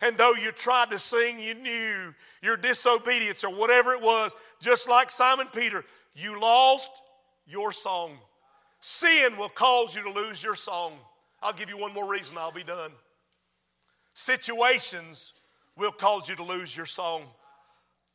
And 0.00 0.16
though 0.16 0.34
you 0.34 0.52
tried 0.52 0.90
to 0.90 0.98
sing, 0.98 1.40
you 1.40 1.54
knew 1.54 2.14
your 2.42 2.56
disobedience 2.56 3.42
or 3.42 3.54
whatever 3.54 3.92
it 3.92 4.02
was, 4.02 4.34
just 4.60 4.88
like 4.88 5.10
Simon 5.10 5.46
Peter, 5.52 5.84
you 6.14 6.38
lost 6.38 6.90
your 7.46 7.72
song. 7.72 8.18
Sin 8.80 9.36
will 9.38 9.48
cause 9.48 9.96
you 9.96 10.02
to 10.02 10.10
lose 10.10 10.42
your 10.42 10.54
song. 10.54 10.92
I'll 11.42 11.52
give 11.52 11.70
you 11.70 11.78
one 11.78 11.94
more 11.94 12.10
reason, 12.10 12.36
I'll 12.36 12.52
be 12.52 12.62
done. 12.62 12.90
Situations 14.14 15.32
will 15.76 15.92
cause 15.92 16.28
you 16.28 16.36
to 16.36 16.42
lose 16.42 16.76
your 16.76 16.86
song. 16.86 17.24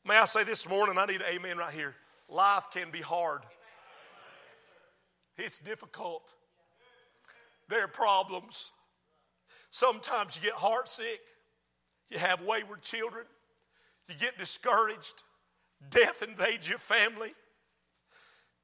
May 0.08 0.18
I 0.18 0.26
say 0.26 0.44
this 0.44 0.70
morning, 0.70 0.98
I 0.98 1.06
need 1.06 1.22
an 1.22 1.28
amen 1.36 1.58
right 1.58 1.74
here. 1.74 1.96
Life 2.30 2.68
can 2.72 2.92
be 2.92 3.02
hard, 3.02 3.42
it's 5.38 5.60
difficult. 5.60 6.34
There 7.68 7.84
are 7.84 7.88
problems. 7.88 8.72
Sometimes 9.72 10.36
you 10.36 10.42
get 10.42 10.54
heartsick, 10.54 11.20
you 12.10 12.18
have 12.18 12.42
wayward 12.42 12.82
children, 12.82 13.26
you 14.08 14.16
get 14.16 14.38
discouraged, 14.38 15.24
death 15.90 16.24
invades 16.28 16.68
your 16.68 16.80
family, 16.80 17.34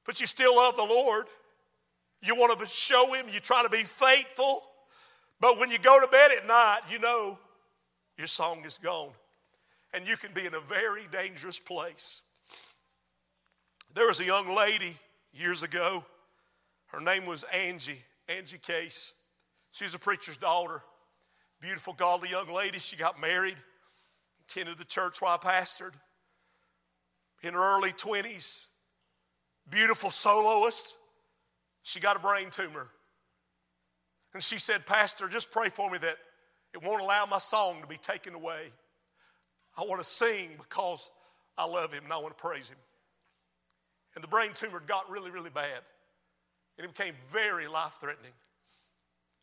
but 0.06 0.20
you 0.20 0.28
still 0.28 0.56
love 0.56 0.76
the 0.78 0.84
Lord. 0.84 1.26
You 2.22 2.36
want 2.36 2.58
to 2.60 2.66
show 2.66 3.14
Him, 3.14 3.28
you 3.32 3.40
try 3.40 3.64
to 3.64 3.70
be 3.70 3.84
faithful, 3.84 4.64
but 5.40 5.60
when 5.60 5.70
you 5.70 5.78
go 5.78 6.00
to 6.00 6.08
bed 6.08 6.32
at 6.38 6.48
night, 6.48 6.80
you 6.90 7.00
know 7.00 7.38
your 8.18 8.28
song 8.28 8.64
is 8.66 8.78
gone. 8.78 9.12
And 9.94 10.08
you 10.08 10.18
can 10.18 10.34
be 10.34 10.46
in 10.46 10.54
a 10.54 10.60
very 10.60 11.04
dangerous 11.12 11.60
place. 11.60 12.22
There 13.94 14.08
was 14.08 14.20
a 14.20 14.26
young 14.26 14.54
lady 14.56 14.98
years 15.34 15.64
ago. 15.64 16.04
Her 16.88 17.00
name 17.00 17.26
was 17.26 17.44
Angie, 17.54 18.02
Angie 18.28 18.58
Case. 18.58 19.14
She's 19.72 19.96
a 19.96 20.00
preacher's 20.00 20.38
daughter. 20.38 20.82
Beautiful, 21.66 21.94
godly 21.94 22.30
young 22.30 22.54
lady. 22.54 22.78
She 22.78 22.96
got 22.96 23.20
married, 23.20 23.58
attended 24.48 24.78
the 24.78 24.86
church 24.86 25.20
while 25.20 25.40
I 25.42 25.44
pastored. 25.44 25.94
In 27.42 27.56
her 27.56 27.78
early 27.78 27.90
20s, 27.90 28.68
beautiful 29.68 30.12
soloist. 30.12 30.96
She 31.82 32.00
got 32.00 32.18
a 32.18 32.20
brain 32.20 32.52
tumor. 32.52 32.90
And 34.36 34.44
she 34.44 34.60
said, 34.60 34.86
Pastor, 34.86 35.28
just 35.28 35.52
pray 35.52 35.70
for 35.70 35.90
me 35.90 35.98
that 35.98 36.18
it 36.76 36.84
won't 36.84 37.02
allow 37.02 37.26
my 37.26 37.40
song 37.40 37.82
to 37.82 37.88
be 37.88 37.98
taken 37.98 38.36
away. 38.36 38.68
I 39.76 39.86
want 39.86 40.00
to 40.00 40.08
sing 40.08 40.50
because 40.60 41.10
I 41.58 41.66
love 41.66 41.92
him 41.92 42.04
and 42.04 42.14
I 42.14 42.18
want 42.18 42.38
to 42.38 42.44
praise 42.44 42.70
him. 42.70 42.78
And 44.14 44.24
the 44.24 44.28
brain 44.28 44.52
tumor 44.54 44.84
got 44.86 45.10
really, 45.10 45.32
really 45.32 45.50
bad. 45.50 45.82
And 46.78 46.86
it 46.86 46.96
became 46.96 47.16
very 47.32 47.68
life 47.68 47.98
threatening. 48.00 48.34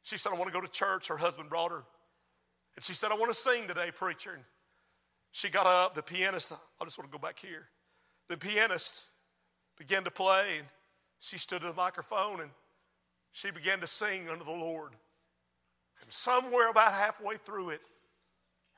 She 0.04 0.16
said, 0.16 0.30
I 0.30 0.36
want 0.36 0.46
to 0.46 0.54
go 0.54 0.64
to 0.64 0.70
church. 0.70 1.08
Her 1.08 1.16
husband 1.16 1.50
brought 1.50 1.72
her. 1.72 1.82
And 2.76 2.84
she 2.84 2.94
said, 2.94 3.10
I 3.10 3.16
want 3.16 3.30
to 3.30 3.38
sing 3.38 3.66
today, 3.66 3.90
preacher. 3.94 4.32
And 4.34 4.44
she 5.30 5.48
got 5.48 5.66
up. 5.66 5.94
The 5.94 6.02
pianist, 6.02 6.52
I 6.52 6.84
just 6.84 6.98
want 6.98 7.10
to 7.10 7.18
go 7.18 7.20
back 7.20 7.38
here. 7.38 7.68
The 8.28 8.36
pianist 8.36 9.04
began 9.78 10.04
to 10.04 10.10
play, 10.10 10.56
and 10.58 10.66
she 11.18 11.38
stood 11.38 11.62
at 11.62 11.68
the 11.68 11.74
microphone 11.74 12.40
and 12.40 12.50
she 13.32 13.50
began 13.50 13.80
to 13.80 13.86
sing 13.86 14.28
unto 14.28 14.44
the 14.44 14.50
Lord. 14.50 14.92
And 16.02 16.12
somewhere 16.12 16.70
about 16.70 16.92
halfway 16.92 17.36
through 17.36 17.70
it, 17.70 17.80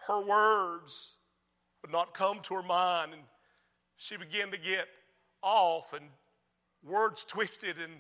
her 0.07 0.25
words 0.27 1.17
would 1.83 1.93
not 1.93 2.15
come 2.15 2.41
to 2.41 2.55
her 2.55 2.63
mind, 2.63 3.13
and 3.13 3.23
she 3.97 4.17
began 4.17 4.51
to 4.51 4.59
get 4.59 4.87
off 5.43 5.93
and 5.93 6.05
words 6.83 7.25
twisted 7.25 7.77
and 7.83 7.93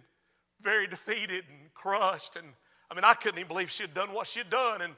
very 0.60 0.86
defeated 0.86 1.44
and 1.48 1.72
crushed. 1.74 2.36
And 2.36 2.46
I 2.90 2.94
mean, 2.94 3.04
I 3.04 3.14
couldn't 3.14 3.38
even 3.38 3.48
believe 3.48 3.70
she 3.70 3.82
had 3.82 3.94
done 3.94 4.08
what 4.08 4.26
she 4.26 4.40
had 4.40 4.50
done 4.50 4.82
and 4.82 4.92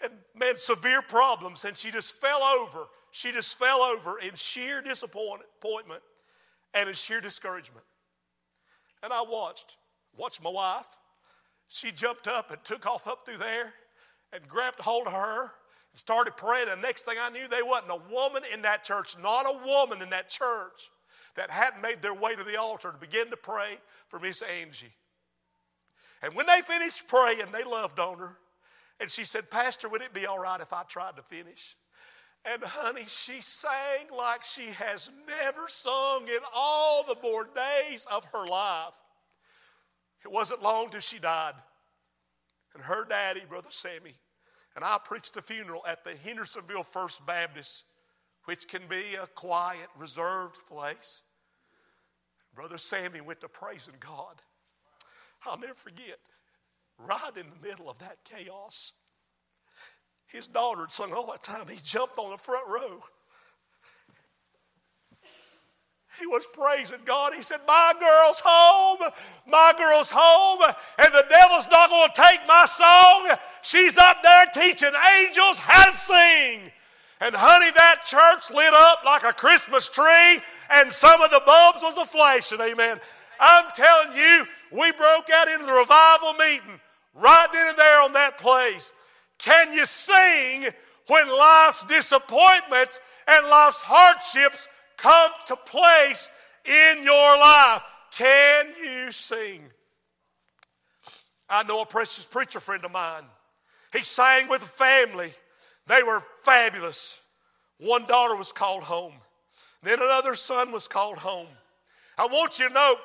had 0.00 0.12
man 0.38 0.56
severe 0.56 1.02
problems. 1.02 1.64
And 1.64 1.76
she 1.76 1.90
just 1.90 2.20
fell 2.20 2.42
over. 2.42 2.86
She 3.10 3.32
just 3.32 3.58
fell 3.58 3.80
over 3.80 4.18
in 4.18 4.34
sheer 4.34 4.82
disappointment 4.82 6.02
and 6.74 6.88
in 6.88 6.94
sheer 6.94 7.20
discouragement. 7.20 7.86
And 9.02 9.12
I 9.12 9.22
watched, 9.22 9.76
watched 10.16 10.42
my 10.42 10.50
wife. 10.50 10.98
She 11.68 11.92
jumped 11.92 12.26
up 12.26 12.50
and 12.50 12.62
took 12.64 12.86
off 12.86 13.06
up 13.06 13.24
through 13.24 13.38
there 13.38 13.72
and 14.32 14.46
grabbed 14.48 14.80
hold 14.80 15.06
of 15.06 15.12
her 15.12 15.42
and 15.42 15.50
started 15.94 16.36
praying. 16.36 16.68
And 16.70 16.82
next 16.82 17.02
thing 17.02 17.16
I 17.20 17.30
knew, 17.30 17.46
there 17.48 17.64
wasn't 17.64 17.92
a 17.92 18.12
woman 18.12 18.42
in 18.52 18.62
that 18.62 18.84
church, 18.84 19.16
not 19.22 19.46
a 19.46 19.58
woman 19.64 20.02
in 20.02 20.10
that 20.10 20.28
church 20.28 20.90
that 21.36 21.50
hadn't 21.50 21.82
made 21.82 22.02
their 22.02 22.14
way 22.14 22.34
to 22.34 22.42
the 22.42 22.58
altar 22.58 22.92
to 22.92 22.98
begin 22.98 23.30
to 23.30 23.36
pray 23.36 23.78
for 24.08 24.18
Miss 24.18 24.42
Angie. 24.42 24.92
And 26.22 26.34
when 26.34 26.46
they 26.46 26.60
finished 26.62 27.06
praying, 27.06 27.46
they 27.52 27.64
loved 27.64 27.98
on 27.98 28.18
her. 28.18 28.38
And 29.04 29.10
she 29.10 29.26
said, 29.26 29.50
Pastor, 29.50 29.90
would 29.90 30.00
it 30.00 30.14
be 30.14 30.24
all 30.24 30.38
right 30.38 30.58
if 30.62 30.72
I 30.72 30.82
tried 30.84 31.16
to 31.16 31.22
finish? 31.22 31.76
And 32.50 32.62
honey, 32.62 33.04
she 33.06 33.42
sang 33.42 34.06
like 34.16 34.42
she 34.42 34.68
has 34.68 35.10
never 35.28 35.68
sung 35.68 36.22
in 36.26 36.38
all 36.56 37.04
the 37.04 37.16
more 37.22 37.46
days 37.54 38.06
of 38.10 38.24
her 38.32 38.48
life. 38.48 38.94
It 40.24 40.32
wasn't 40.32 40.62
long 40.62 40.88
till 40.88 41.00
she 41.00 41.18
died. 41.18 41.52
And 42.72 42.82
her 42.82 43.04
daddy, 43.04 43.42
Brother 43.46 43.68
Sammy, 43.68 44.14
and 44.74 44.82
I 44.82 44.96
preached 45.04 45.34
the 45.34 45.42
funeral 45.42 45.84
at 45.86 46.02
the 46.02 46.16
Hendersonville 46.16 46.84
First 46.84 47.26
Baptist 47.26 47.84
which 48.46 48.66
can 48.66 48.86
be 48.88 49.16
a 49.22 49.26
quiet, 49.26 49.88
reserved 49.98 50.56
place. 50.66 51.24
Brother 52.54 52.78
Sammy 52.78 53.20
went 53.20 53.40
to 53.40 53.50
praising 53.50 53.96
God. 54.00 54.40
I'll 55.44 55.60
never 55.60 55.74
forget, 55.74 56.20
right 56.98 57.36
in 57.36 57.46
the 57.50 57.68
middle 57.68 57.88
of 57.88 57.98
that 57.98 58.18
chaos, 58.24 58.92
his 60.26 60.46
daughter 60.46 60.82
had 60.82 60.90
sung 60.90 61.10
oh, 61.12 61.18
all 61.18 61.26
that 61.32 61.42
time. 61.42 61.66
He 61.68 61.78
jumped 61.82 62.18
on 62.18 62.30
the 62.32 62.38
front 62.38 62.68
row. 62.68 63.00
He 66.20 66.26
was 66.26 66.46
praising 66.52 67.00
God. 67.04 67.34
He 67.34 67.42
said, 67.42 67.60
My 67.66 67.92
girl's 67.98 68.40
home. 68.44 69.10
My 69.48 69.72
girl's 69.76 70.10
home. 70.12 70.62
And 70.98 71.12
the 71.12 71.24
devil's 71.28 71.68
not 71.70 71.90
going 71.90 72.08
to 72.08 72.22
take 72.22 72.40
my 72.46 72.66
song. 72.66 73.36
She's 73.62 73.98
up 73.98 74.22
there 74.22 74.46
teaching 74.54 74.92
angels 75.18 75.58
how 75.58 75.90
to 75.90 75.96
sing. 75.96 76.70
And 77.20 77.34
honey, 77.34 77.70
that 77.74 78.02
church 78.04 78.54
lit 78.54 78.72
up 78.74 79.04
like 79.04 79.24
a 79.24 79.32
Christmas 79.32 79.88
tree, 79.88 80.40
and 80.70 80.92
some 80.92 81.22
of 81.22 81.30
the 81.30 81.40
bulbs 81.46 81.80
was 81.80 81.96
a 81.96 82.04
flashing, 82.04 82.60
amen. 82.60 82.98
I'm 83.40 83.70
telling 83.74 84.16
you, 84.16 84.46
we 84.72 84.92
broke 84.92 85.30
out 85.32 85.48
into 85.48 85.64
the 85.64 85.72
revival 85.72 86.34
meeting 86.34 86.80
right 87.14 87.48
then 87.52 87.68
and 87.68 87.78
there 87.78 88.02
on 88.02 88.12
that 88.14 88.38
place. 88.38 88.92
Can 89.38 89.72
you 89.72 89.86
sing 89.86 90.66
when 91.08 91.28
life's 91.28 91.84
disappointments 91.84 93.00
and 93.28 93.46
life's 93.46 93.82
hardships 93.82 94.68
come 94.96 95.30
to 95.46 95.56
place 95.56 96.28
in 96.64 97.02
your 97.02 97.38
life? 97.38 97.82
Can 98.16 98.66
you 98.82 99.10
sing? 99.10 99.62
I 101.48 101.62
know 101.64 101.82
a 101.82 101.86
precious 101.86 102.24
preacher 102.24 102.60
friend 102.60 102.84
of 102.84 102.92
mine. 102.92 103.24
He 103.92 104.02
sang 104.02 104.48
with 104.48 104.62
a 104.62 104.66
family 104.66 105.32
they 105.86 106.02
were 106.02 106.22
fabulous. 106.42 107.20
One 107.78 108.06
daughter 108.06 108.36
was 108.36 108.52
called 108.52 108.82
home. 108.82 109.14
Then 109.82 109.98
another 110.00 110.34
son 110.34 110.72
was 110.72 110.88
called 110.88 111.18
home. 111.18 111.48
I 112.16 112.26
want 112.26 112.58
you 112.58 112.68
to 112.68 112.74
know, 112.74 112.96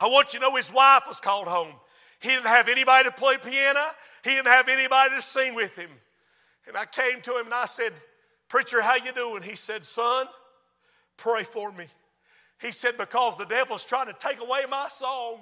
I 0.00 0.06
want 0.06 0.32
you 0.32 0.40
to 0.40 0.46
know 0.46 0.56
his 0.56 0.72
wife 0.72 1.02
was 1.06 1.20
called 1.20 1.48
home. 1.48 1.74
He 2.22 2.28
didn't 2.28 2.46
have 2.46 2.68
anybody 2.68 3.08
to 3.08 3.14
play 3.14 3.36
piano. 3.36 3.80
He 4.22 4.30
didn't 4.30 4.46
have 4.46 4.68
anybody 4.68 5.16
to 5.16 5.22
sing 5.22 5.54
with 5.54 5.76
him. 5.76 5.90
And 6.68 6.76
I 6.76 6.84
came 6.84 7.20
to 7.20 7.32
him 7.32 7.46
and 7.46 7.54
I 7.54 7.66
said, 7.66 7.92
Preacher, 8.48 8.80
how 8.80 8.94
you 8.94 9.12
doing? 9.12 9.42
He 9.42 9.56
said, 9.56 9.84
Son, 9.84 10.26
pray 11.16 11.42
for 11.42 11.72
me. 11.72 11.86
He 12.60 12.70
said, 12.70 12.96
Because 12.96 13.36
the 13.36 13.44
devil's 13.46 13.84
trying 13.84 14.06
to 14.06 14.12
take 14.12 14.40
away 14.40 14.60
my 14.70 14.86
song. 14.88 15.40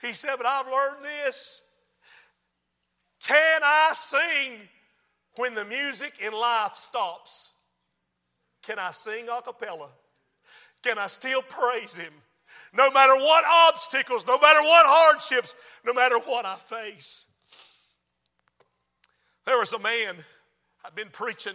He 0.00 0.14
said, 0.14 0.36
But 0.38 0.46
I've 0.46 0.66
learned 0.66 1.04
this. 1.04 1.62
Can 3.26 3.60
I 3.62 3.90
sing 3.94 4.68
when 5.36 5.54
the 5.54 5.64
music 5.66 6.14
in 6.24 6.32
life 6.32 6.74
stops, 6.74 7.52
can 8.62 8.78
I 8.78 8.92
sing 8.92 9.28
a 9.28 9.42
cappella? 9.42 9.88
Can 10.82 10.98
I 10.98 11.06
still 11.08 11.42
praise 11.42 11.96
Him? 11.96 12.12
No 12.76 12.90
matter 12.90 13.14
what 13.14 13.44
obstacles, 13.70 14.26
no 14.26 14.38
matter 14.38 14.60
what 14.62 14.84
hardships, 14.86 15.54
no 15.84 15.92
matter 15.92 16.18
what 16.18 16.44
I 16.44 16.56
face. 16.56 17.26
There 19.46 19.58
was 19.58 19.72
a 19.72 19.78
man, 19.78 20.16
I'd 20.84 20.94
been 20.94 21.10
preaching 21.10 21.54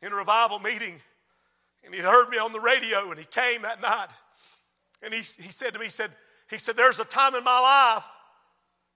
in 0.00 0.12
a 0.12 0.16
revival 0.16 0.58
meeting, 0.58 1.00
and 1.84 1.94
he'd 1.94 2.04
heard 2.04 2.28
me 2.28 2.38
on 2.38 2.52
the 2.52 2.60
radio, 2.60 3.10
and 3.10 3.18
he 3.18 3.24
came 3.24 3.62
that 3.62 3.80
night. 3.82 4.08
And 5.02 5.12
he, 5.12 5.20
he 5.20 5.50
said 5.50 5.72
to 5.72 5.78
me, 5.78 5.86
he 5.86 5.90
said, 5.90 6.10
he 6.50 6.58
said, 6.58 6.76
There's 6.76 6.98
a 6.98 7.04
time 7.04 7.34
in 7.34 7.44
my 7.44 7.60
life 7.60 8.06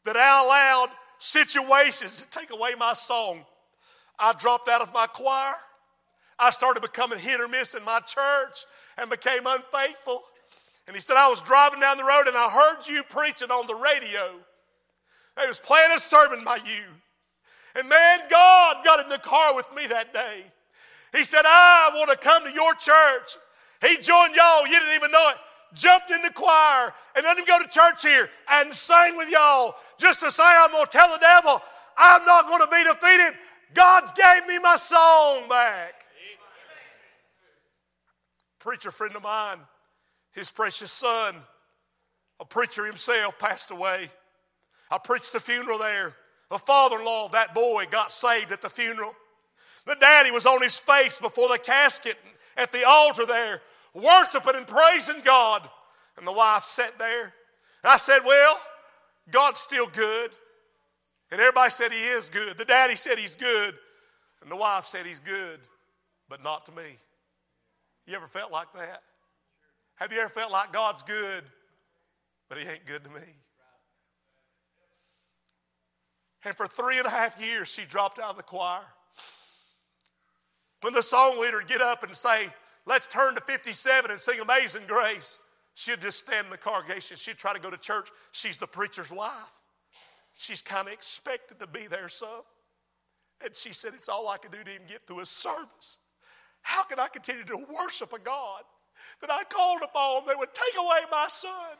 that 0.05 0.17
I 0.17 0.45
allowed 0.45 0.89
situations 1.19 2.21
to 2.21 2.39
take 2.39 2.51
away 2.51 2.73
my 2.79 2.95
song. 2.95 3.45
I 4.19 4.33
dropped 4.35 4.69
out 4.69 4.83
of 4.83 4.93
my 4.93 5.07
choir. 5.07 5.55
I 6.39 6.51
started 6.51 6.81
becoming 6.81 7.19
hit 7.19 7.41
or 7.41 7.49
miss 7.49 7.75
in 7.75 7.85
my 7.85 8.01
church 8.01 8.65
and 8.99 9.09
became 9.11 9.47
unfaithful. 9.47 10.23
And 10.93 10.97
he 10.99 11.01
said, 11.01 11.17
I 11.17 11.31
was 11.31 11.41
driving 11.41 11.81
down 11.81 11.97
the 11.97 12.05
road 12.05 12.25
and 12.27 12.37
I 12.37 12.51
heard 12.51 12.87
you 12.87 13.03
preaching 13.05 13.51
on 13.51 13.67
the 13.67 13.75
radio. 13.75 14.37
They 15.39 15.47
was 15.47 15.59
playing 15.59 15.89
a 15.97 15.99
sermon 15.99 16.45
by 16.45 16.57
you. 16.57 16.85
And 17.75 17.89
man, 17.89 18.19
God 18.29 18.85
got 18.85 19.01
in 19.03 19.09
the 19.09 19.17
car 19.17 19.57
with 19.57 19.75
me 19.75 19.87
that 19.87 20.13
day. 20.13 20.45
He 21.17 21.25
said, 21.25 21.47
I 21.47 21.93
want 21.95 22.11
to 22.11 22.17
come 22.19 22.45
to 22.45 22.53
your 22.53 22.75
church. 22.75 23.39
He 23.81 23.97
joined 24.03 24.37
y'all. 24.37 24.67
You 24.67 24.79
didn't 24.81 24.97
even 24.97 25.11
know 25.11 25.31
it. 25.31 25.37
Jumped 25.73 26.11
in 26.11 26.21
the 26.21 26.29
choir 26.29 26.93
and 27.17 27.25
let 27.25 27.39
him 27.39 27.47
go 27.47 27.59
to 27.63 27.69
church 27.71 28.03
here 28.03 28.29
and 28.51 28.75
sang 28.75 29.17
with 29.17 29.31
y'all 29.31 29.77
just 29.97 30.21
to 30.21 30.31
say, 30.31 30.45
I'm 30.45 30.73
going 30.73 30.85
to 30.85 30.91
tell 30.91 31.11
the 31.11 31.21
devil, 31.21 31.63
I'm 31.97 32.23
not 32.27 32.49
going 32.49 32.61
to 32.61 32.69
be 32.71 32.85
defeated. 32.85 33.39
God's 33.73 34.13
gave 34.13 34.47
me 34.47 34.59
my 34.59 34.77
song 34.77 35.49
back. 35.49 36.05
Preacher 38.59 38.91
friend 38.91 39.17
of 39.17 39.23
mine, 39.23 39.57
his 40.33 40.51
precious 40.51 40.91
son, 40.91 41.37
a 42.41 42.45
preacher 42.45 42.85
himself, 42.85 43.39
passed 43.39 43.71
away. 43.71 44.09
I 44.91 44.99
preached 44.99 45.33
the 45.33 45.41
funeral 45.41 45.79
there. 45.79 46.15
The 46.51 46.59
father 46.59 46.99
in 46.99 47.05
law 47.05 47.27
of 47.27 47.33
that 47.33 47.55
boy 47.55 47.87
got 47.91 48.13
saved 48.13 48.53
at 48.53 48.61
the 48.61 48.69
funeral. 48.69 49.15
The 49.87 49.97
daddy 49.97 50.31
was 50.31 50.47
on 50.47 50.63
his 50.63 50.79
face 50.79 51.19
before 51.19 51.49
the 51.49 51.59
casket, 51.59 52.17
at 52.57 52.71
the 52.73 52.87
altar 52.87 53.25
there, 53.27 53.63
worshiping 53.95 54.57
and 54.57 54.67
praising 54.67 55.23
God. 55.25 55.69
And 56.19 56.27
the 56.27 56.33
wife 56.33 56.65
sat 56.65 56.99
there. 56.99 57.23
And 57.25 57.93
I 57.93 57.97
said, 57.97 58.21
Well, 58.25 58.61
God's 59.31 59.61
still 59.61 59.87
good. 59.87 60.31
And 61.31 61.41
everybody 61.41 61.71
said 61.71 61.93
he 61.93 62.05
is 62.05 62.29
good. 62.29 62.59
The 62.59 62.67
daddy 62.67 62.95
said 62.95 63.19
he's 63.19 63.35
good. 63.35 63.75
And 64.43 64.51
the 64.51 64.57
wife 64.57 64.85
said 64.85 65.07
he's 65.07 65.21
good, 65.21 65.61
but 66.29 66.43
not 66.43 66.67
to 66.67 66.73
me. 66.73 66.99
You 68.07 68.17
ever 68.17 68.27
felt 68.27 68.53
like 68.53 68.73
that? 68.75 69.03
Have 70.03 70.13
you 70.13 70.19
ever 70.19 70.29
felt 70.29 70.51
like 70.51 70.73
God's 70.73 71.05
good, 71.05 71.45
but 72.49 72.59
he 72.59 72.69
ain't 72.69 72.85
good 72.87 73.05
to 73.05 73.11
me? 73.11 73.21
And 76.45 76.57
for 76.57 76.67
three 76.67 76.99
and 76.99 77.07
a 77.07 77.11
half 77.11 77.41
years, 77.41 77.69
she 77.69 77.85
dropped 77.85 78.19
out 78.19 78.31
of 78.31 78.37
the 78.37 78.43
choir. 78.43 78.81
When 80.81 80.93
the 80.93 81.05
song 81.05 81.41
leader 81.41 81.59
would 81.59 81.69
get 81.69 81.81
up 81.81 82.03
and 82.03 82.17
say, 82.17 82.49
Let's 82.85 83.07
turn 83.07 83.37
to 83.37 83.41
57 83.43 84.11
and 84.11 84.19
sing 84.19 84.41
Amazing 84.41 84.83
Grace, 84.89 85.41
she'd 85.75 86.01
just 86.01 86.19
stand 86.19 86.47
in 86.47 86.51
the 86.51 86.59
congregation. 86.59 87.17
She'd 87.17 87.39
try 87.39 87.53
to 87.55 87.61
go 87.61 87.71
to 87.71 87.77
church. 87.77 88.09
She's 88.33 88.57
the 88.57 88.67
preacher's 88.67 89.13
wife. 89.13 89.63
She's 90.37 90.63
kind 90.63 90.89
of 90.89 90.95
expected 90.95 91.61
to 91.61 91.69
be 91.69 91.87
there 91.87 92.09
some. 92.09 92.43
And 93.45 93.55
she 93.55 93.73
said, 93.73 93.93
It's 93.95 94.09
all 94.09 94.29
I 94.29 94.39
can 94.39 94.51
do 94.51 94.65
to 94.65 94.75
even 94.75 94.89
get 94.89 95.07
through 95.07 95.21
a 95.21 95.27
service. 95.27 96.01
How 96.63 96.83
can 96.83 96.99
I 96.99 97.07
continue 97.07 97.45
to 97.45 97.65
worship 97.73 98.13
a 98.13 98.19
God 98.19 98.65
that 99.23 99.31
I 99.31 99.45
called 99.45 99.81
upon 99.83 100.27
that 100.27 100.39
would 100.39 100.53
take 100.53 100.79
away 100.79 100.99
my 101.11 101.27
son? 101.29 101.77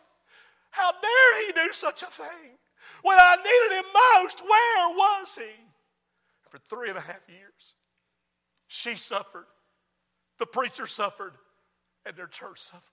How 0.71 0.91
dare 0.91 1.47
he 1.47 1.53
do 1.53 1.73
such 1.73 2.03
a 2.03 2.07
thing? 2.07 2.57
When 3.03 3.19
I 3.21 3.37
needed 3.37 3.77
him 3.77 3.85
most, 4.17 4.41
where 4.43 4.89
was 4.89 5.37
he? 5.37 5.53
For 6.49 6.59
three 6.59 6.89
and 6.89 6.99
a 6.99 7.03
half 7.03 7.23
years, 7.29 7.75
she 8.69 8.95
suffered, 8.95 9.47
the 10.39 10.47
preacher 10.47 10.87
suffered, 10.87 11.35
and 12.07 12.17
their 12.17 12.27
church 12.27 12.59
suffered. 12.59 12.91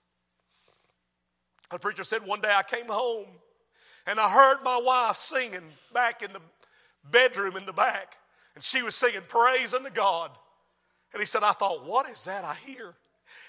The 1.70 1.78
preacher 1.78 2.04
said, 2.04 2.26
One 2.26 2.40
day 2.40 2.52
I 2.54 2.62
came 2.62 2.86
home 2.86 3.28
and 4.06 4.18
I 4.18 4.28
heard 4.28 4.62
my 4.64 4.80
wife 4.84 5.16
singing 5.16 5.62
back 5.94 6.22
in 6.22 6.32
the 6.32 6.40
bedroom 7.10 7.56
in 7.56 7.66
the 7.66 7.72
back, 7.72 8.16
and 8.54 8.64
she 8.64 8.82
was 8.82 8.94
singing 8.94 9.22
praise 9.28 9.72
unto 9.72 9.90
God. 9.90 10.30
And 11.12 11.20
he 11.20 11.26
said, 11.26 11.42
I 11.42 11.52
thought, 11.52 11.86
What 11.86 12.08
is 12.08 12.24
that 12.24 12.44
I 12.44 12.54
hear? 12.54 12.94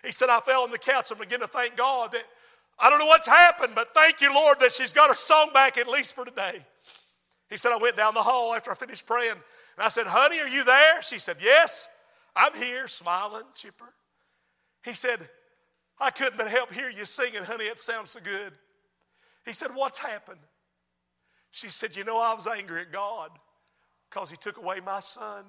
He 0.03 0.11
said, 0.11 0.29
I 0.29 0.39
fell 0.39 0.63
on 0.63 0.71
the 0.71 0.77
couch 0.77 1.11
and 1.11 1.19
began 1.19 1.39
to 1.41 1.47
thank 1.47 1.77
God 1.77 2.11
that 2.13 2.23
I 2.79 2.89
don't 2.89 2.99
know 2.99 3.05
what's 3.05 3.27
happened, 3.27 3.73
but 3.75 3.93
thank 3.93 4.21
you, 4.21 4.33
Lord, 4.33 4.59
that 4.59 4.71
she's 4.71 4.93
got 4.93 5.09
her 5.09 5.15
song 5.15 5.51
back 5.53 5.77
at 5.77 5.87
least 5.87 6.15
for 6.15 6.25
today. 6.25 6.65
He 7.49 7.57
said, 7.57 7.71
I 7.71 7.77
went 7.77 7.97
down 7.97 8.13
the 8.13 8.23
hall 8.23 8.55
after 8.55 8.71
I 8.71 8.75
finished 8.75 9.05
praying, 9.05 9.31
and 9.31 9.39
I 9.79 9.89
said, 9.89 10.07
Honey, 10.07 10.39
are 10.39 10.47
you 10.47 10.63
there? 10.63 11.01
She 11.03 11.19
said, 11.19 11.37
Yes, 11.41 11.89
I'm 12.35 12.53
here, 12.55 12.87
smiling, 12.87 13.43
chipper. 13.53 13.93
He 14.83 14.93
said, 14.93 15.19
I 15.99 16.09
couldn't 16.09 16.37
but 16.37 16.47
help 16.47 16.73
hear 16.73 16.89
you 16.89 17.05
singing, 17.05 17.43
honey, 17.43 17.65
it 17.65 17.79
sounds 17.79 18.11
so 18.11 18.19
good. 18.23 18.53
He 19.45 19.53
said, 19.53 19.69
What's 19.75 19.99
happened? 19.99 20.39
She 21.51 21.67
said, 21.67 21.95
You 21.95 22.03
know, 22.03 22.19
I 22.19 22.33
was 22.33 22.47
angry 22.47 22.81
at 22.81 22.91
God 22.91 23.29
because 24.09 24.31
He 24.31 24.37
took 24.37 24.57
away 24.57 24.79
my 24.83 25.01
son. 25.01 25.45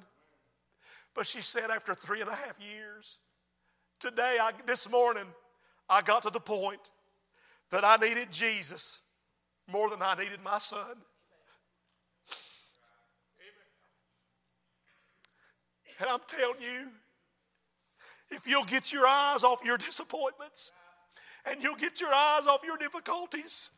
But 1.14 1.26
she 1.26 1.40
said, 1.40 1.70
After 1.70 1.94
three 1.94 2.20
and 2.20 2.28
a 2.28 2.34
half 2.34 2.60
years, 2.60 3.18
today, 4.02 4.38
I, 4.40 4.50
this 4.66 4.90
morning, 4.90 5.26
I 5.88 6.02
got 6.02 6.24
to 6.24 6.30
the 6.30 6.40
point 6.40 6.90
that 7.70 7.84
I 7.84 7.96
needed 8.04 8.32
Jesus 8.32 9.00
more 9.70 9.88
than 9.88 10.02
I 10.02 10.16
needed 10.16 10.40
my 10.42 10.58
son. 10.58 10.96
And 16.00 16.10
I'm 16.10 16.18
telling 16.26 16.60
you, 16.60 16.88
if 18.30 18.44
you'll 18.44 18.64
get 18.64 18.92
your 18.92 19.06
eyes 19.06 19.44
off 19.44 19.60
your 19.64 19.78
disappointments 19.78 20.72
and 21.46 21.62
you'll 21.62 21.76
get 21.76 22.00
your 22.00 22.12
eyes 22.12 22.48
off 22.48 22.62
your 22.64 22.78
difficulties, 22.78 23.70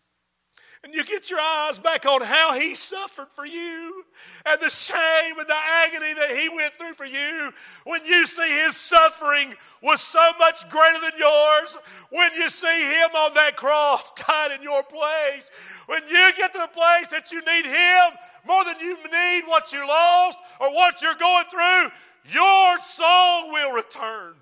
and 0.85 0.95
you 0.95 1.03
get 1.05 1.31
your 1.31 1.41
eyes 1.41 1.79
back 1.79 2.05
on 2.05 2.21
how 2.21 2.53
he 2.53 2.75
suffered 2.75 3.29
for 3.31 3.47
you 3.47 4.05
and 4.47 4.61
the 4.61 4.69
shame 4.69 5.39
and 5.39 5.49
the 5.49 5.57
agony 5.87 6.13
that 6.13 6.37
he 6.37 6.51
went 6.51 6.75
through 6.75 6.93
for 6.93 7.07
you, 7.07 7.51
when 7.85 8.05
you 8.05 8.27
see 8.27 8.49
his 8.65 8.77
suffering 8.77 9.55
was 9.83 10.03
so 10.03 10.21
much 10.39 10.69
greater 10.69 11.01
than 11.01 11.19
yours, 11.19 11.79
when 12.11 12.31
you 12.35 12.51
see 12.51 12.83
him 12.83 13.11
on 13.17 13.33
that 13.33 13.57
cross 13.57 14.13
died 14.29 14.59
in 14.59 14.63
your 14.63 14.83
place, 14.83 15.51
when 15.87 16.03
you 16.07 16.33
get 16.37 16.53
to 16.53 16.59
the 16.59 16.69
place 16.69 17.09
that 17.09 17.33
you 17.33 17.41
need 17.41 17.65
him 17.65 18.19
more 18.47 18.63
than 18.65 18.79
you 18.79 18.97
need 18.97 19.45
what 19.47 19.73
you 19.73 19.87
lost 19.89 20.39
or 20.61 20.71
what 20.75 21.01
you're 21.01 21.15
going 21.15 21.47
through, 21.47 21.91
your 22.31 22.79
song 22.79 23.53
will 23.53 23.73
return. 23.73 24.35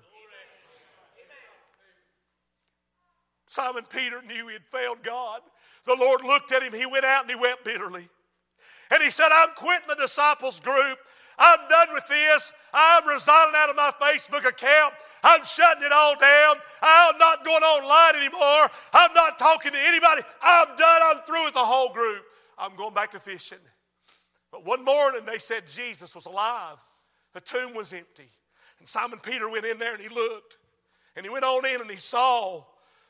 Simon 3.47 3.83
Peter 3.87 4.21
knew 4.23 4.47
he 4.47 4.53
had 4.53 4.65
failed 4.65 5.03
God. 5.03 5.41
The 5.85 5.97
Lord 5.99 6.23
looked 6.23 6.51
at 6.51 6.63
him, 6.63 6.73
he 6.73 6.85
went 6.85 7.05
out 7.05 7.23
and 7.23 7.31
he 7.31 7.35
wept 7.35 7.65
bitterly. 7.65 8.07
And 8.91 9.01
he 9.01 9.09
said, 9.09 9.29
I'm 9.33 9.49
quitting 9.55 9.87
the 9.87 9.95
disciples 9.95 10.59
group. 10.59 10.97
I'm 11.37 11.59
done 11.67 11.87
with 11.93 12.05
this. 12.07 12.53
I'm 12.73 13.07
resigning 13.07 13.53
out 13.55 13.69
of 13.69 13.75
my 13.75 13.91
Facebook 13.99 14.47
account. 14.47 14.93
I'm 15.23 15.43
shutting 15.43 15.83
it 15.83 15.91
all 15.91 16.15
down. 16.19 16.55
I'm 16.81 17.17
not 17.17 17.43
going 17.43 17.63
online 17.63 18.21
anymore. 18.21 18.67
I'm 18.93 19.13
not 19.13 19.37
talking 19.37 19.71
to 19.71 19.77
anybody. 19.87 20.21
I'm 20.41 20.67
done. 20.77 21.01
I'm 21.03 21.17
through 21.23 21.45
with 21.45 21.53
the 21.53 21.59
whole 21.59 21.91
group. 21.91 22.23
I'm 22.57 22.75
going 22.75 22.93
back 22.93 23.11
to 23.11 23.19
fishing. 23.19 23.57
But 24.51 24.65
one 24.65 24.85
morning 24.85 25.21
they 25.25 25.39
said 25.39 25.67
Jesus 25.67 26.13
was 26.13 26.27
alive. 26.27 26.77
The 27.33 27.41
tomb 27.41 27.73
was 27.73 27.93
empty. 27.93 28.29
And 28.77 28.87
Simon 28.87 29.19
Peter 29.19 29.49
went 29.49 29.65
in 29.65 29.79
there 29.79 29.93
and 29.93 30.01
he 30.01 30.09
looked. 30.09 30.57
And 31.15 31.25
he 31.25 31.31
went 31.31 31.45
on 31.45 31.65
in 31.65 31.81
and 31.81 31.89
he 31.89 31.97
saw 31.97 32.63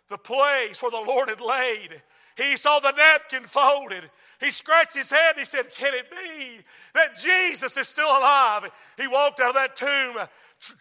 the 0.08 0.18
place 0.18 0.82
where 0.82 0.92
the 0.92 1.04
Lord 1.06 1.30
had 1.30 1.42
laid 1.42 2.02
he 2.38 2.56
saw 2.58 2.80
the 2.80 2.92
napkin 2.92 3.44
folded. 3.44 4.10
He 4.40 4.52
scratched 4.52 4.96
his 4.96 5.10
head 5.10 5.32
and 5.32 5.40
he 5.40 5.46
said, 5.46 5.72
Can 5.72 5.94
it 5.94 6.12
be 6.12 6.60
that 6.94 7.18
Jesus 7.18 7.78
is 7.78 7.88
still 7.88 8.10
alive? 8.10 8.70
He 8.98 9.08
walked 9.08 9.40
out 9.40 9.50
of 9.50 9.56
that 9.56 9.76
tomb 9.76 10.18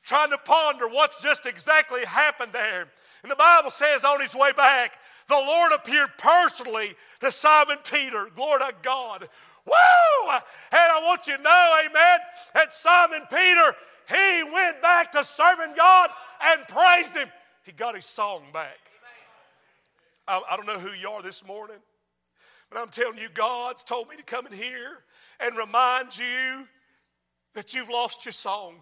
trying 0.05 0.31
to 0.31 0.39
ponder 0.39 0.89
what's 0.89 1.23
just 1.23 1.47
exactly 1.47 2.05
happened 2.07 2.53
there. 2.53 2.89
And 3.23 3.31
the 3.31 3.37
Bible 3.37 3.71
says 3.71 4.05
on 4.05 4.21
his 4.21 4.35
way 4.35 4.53
back, 4.57 4.99
the 5.29 5.35
Lord 5.35 5.73
appeared 5.73 6.11
personally 6.19 6.95
to 7.21 7.31
Simon 7.31 7.79
Peter. 7.85 8.29
Glory 8.35 8.61
to 8.61 8.75
God. 8.83 9.29
Woo! 9.65 10.31
And 10.33 10.41
I 10.73 11.01
want 11.05 11.27
you 11.29 11.37
to 11.37 11.43
know, 11.43 11.81
amen, 11.85 12.19
that 12.55 12.75
Simon 12.75 13.23
Peter, 13.31 13.77
he 14.09 14.43
went 14.53 14.83
back 14.83 15.13
to 15.13 15.23
serving 15.23 15.75
God 15.77 16.11
and 16.43 16.67
praised 16.67 17.15
him. 17.15 17.29
He 17.63 17.71
got 17.73 17.95
his 17.95 18.07
song 18.07 18.43
back. 18.53 18.79
I, 20.33 20.41
I 20.51 20.57
don't 20.57 20.67
know 20.67 20.79
who 20.79 20.95
you 20.99 21.11
are 21.11 21.23
this 21.23 21.47
morning, 21.47 21.77
but 22.71 22.81
I'm 22.81 22.89
telling 22.89 23.19
you, 23.19 23.29
God's 23.35 23.83
told 23.83 24.09
me 24.09 24.17
to 24.17 24.23
come 24.23 24.47
in 24.47 24.53
here 24.53 25.05
and 25.41 25.55
remind 25.59 26.17
you 26.17 26.67
that 27.53 27.75
you've 27.75 27.91
lost 27.91 28.25
your 28.25 28.33
song. 28.33 28.77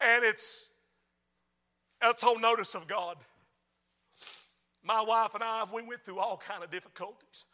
And 0.00 0.24
it's 0.24 0.70
that's 2.00 2.20
whole 2.20 2.38
notice 2.38 2.74
of 2.74 2.88
God. 2.88 3.16
My 4.82 5.04
wife 5.06 5.34
and 5.34 5.44
I, 5.44 5.64
we 5.72 5.82
went 5.82 6.04
through 6.04 6.18
all 6.18 6.36
kind 6.36 6.64
of 6.64 6.70
difficulties. 6.70 7.44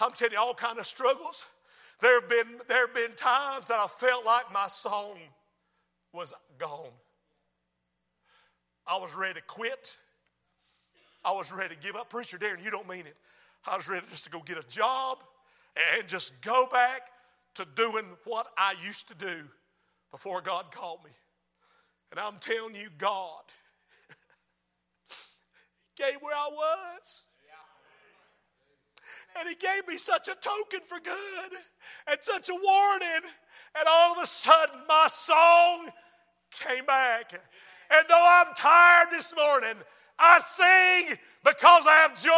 I'm 0.00 0.12
telling 0.12 0.32
you, 0.32 0.38
all 0.38 0.54
kind 0.54 0.78
of 0.78 0.86
struggles. 0.86 1.46
There 2.00 2.20
have 2.20 2.28
been 2.30 2.60
there 2.68 2.86
have 2.86 2.94
been 2.94 3.16
times 3.16 3.66
that 3.66 3.80
I 3.80 3.88
felt 3.88 4.24
like 4.24 4.52
my 4.52 4.68
song 4.68 5.18
was 6.12 6.32
gone. 6.58 6.92
I 8.86 8.96
was 8.98 9.16
ready 9.16 9.34
to 9.40 9.42
quit. 9.42 9.98
I 11.24 11.32
was 11.32 11.52
ready 11.52 11.74
to 11.74 11.80
give 11.80 11.96
up. 11.96 12.10
Preacher 12.10 12.38
Darren, 12.38 12.64
you 12.64 12.70
don't 12.70 12.88
mean 12.88 13.06
it. 13.06 13.16
I 13.70 13.76
was 13.76 13.88
ready 13.88 14.04
just 14.10 14.24
to 14.24 14.30
go 14.30 14.40
get 14.40 14.58
a 14.58 14.68
job 14.68 15.18
and 15.96 16.08
just 16.08 16.40
go 16.40 16.66
back 16.72 17.10
to 17.54 17.66
doing 17.76 18.04
what 18.24 18.48
I 18.58 18.74
used 18.84 19.08
to 19.08 19.14
do 19.14 19.44
before 20.10 20.40
God 20.40 20.72
called 20.72 21.04
me. 21.04 21.10
And 22.10 22.18
I'm 22.18 22.36
telling 22.40 22.74
you, 22.74 22.88
God 22.98 23.42
He 25.96 26.02
gave 26.04 26.16
where 26.20 26.34
I 26.36 26.48
was. 26.52 27.24
And 29.38 29.48
He 29.48 29.54
gave 29.54 29.88
me 29.88 29.96
such 29.96 30.28
a 30.28 30.34
token 30.34 30.80
for 30.80 30.98
good 31.00 31.58
and 32.08 32.18
such 32.20 32.48
a 32.48 32.54
warning. 32.54 33.30
And 33.78 33.88
all 33.88 34.12
of 34.12 34.22
a 34.22 34.26
sudden, 34.26 34.80
my 34.86 35.08
song 35.10 35.88
came 36.50 36.84
back. 36.84 37.32
And 37.32 38.04
though 38.08 38.42
I'm 38.44 38.54
tired 38.54 39.10
this 39.10 39.34
morning, 39.34 39.76
I 40.18 40.40
sing 40.40 41.18
because 41.44 41.84
I 41.86 42.06
have 42.06 42.20
joy. 42.20 42.32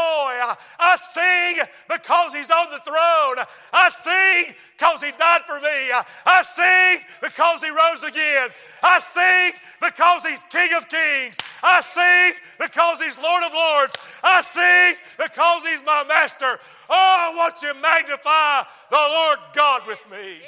I 0.81 0.97
sing 0.97 1.65
because 1.89 2.35
He's 2.35 2.51
on 2.51 2.71
the 2.71 2.79
throne. 2.79 3.45
I 3.73 3.91
sing 3.91 4.55
because 4.77 5.03
He 5.03 5.11
died 5.19 5.43
for 5.47 5.61
me. 5.61 5.93
I 6.25 6.43
sing 6.43 7.05
because 7.21 7.63
He 7.63 7.69
rose 7.69 8.03
again. 8.09 8.49
I 8.83 8.99
sing 9.01 9.61
because 9.81 10.23
He's 10.25 10.43
King 10.51 10.71
of 10.77 10.89
Kings. 10.89 11.37
I 11.63 11.81
sing 11.83 12.41
because 12.59 13.03
He's 13.03 13.19
Lord 13.19 13.45
of 13.45 13.53
Lords. 13.53 13.95
I 14.23 14.41
sing 14.41 14.97
because 15.19 15.63
He's 15.67 15.85
my 15.85 16.05
Master. 16.09 16.59
Oh, 16.89 17.31
I 17.33 17.37
want 17.37 17.61
you 17.63 17.73
to 17.73 17.81
magnify 17.81 18.63
the 18.91 18.97
Lord 18.97 19.39
God 19.55 19.83
with 19.87 20.01
me. 20.11 20.41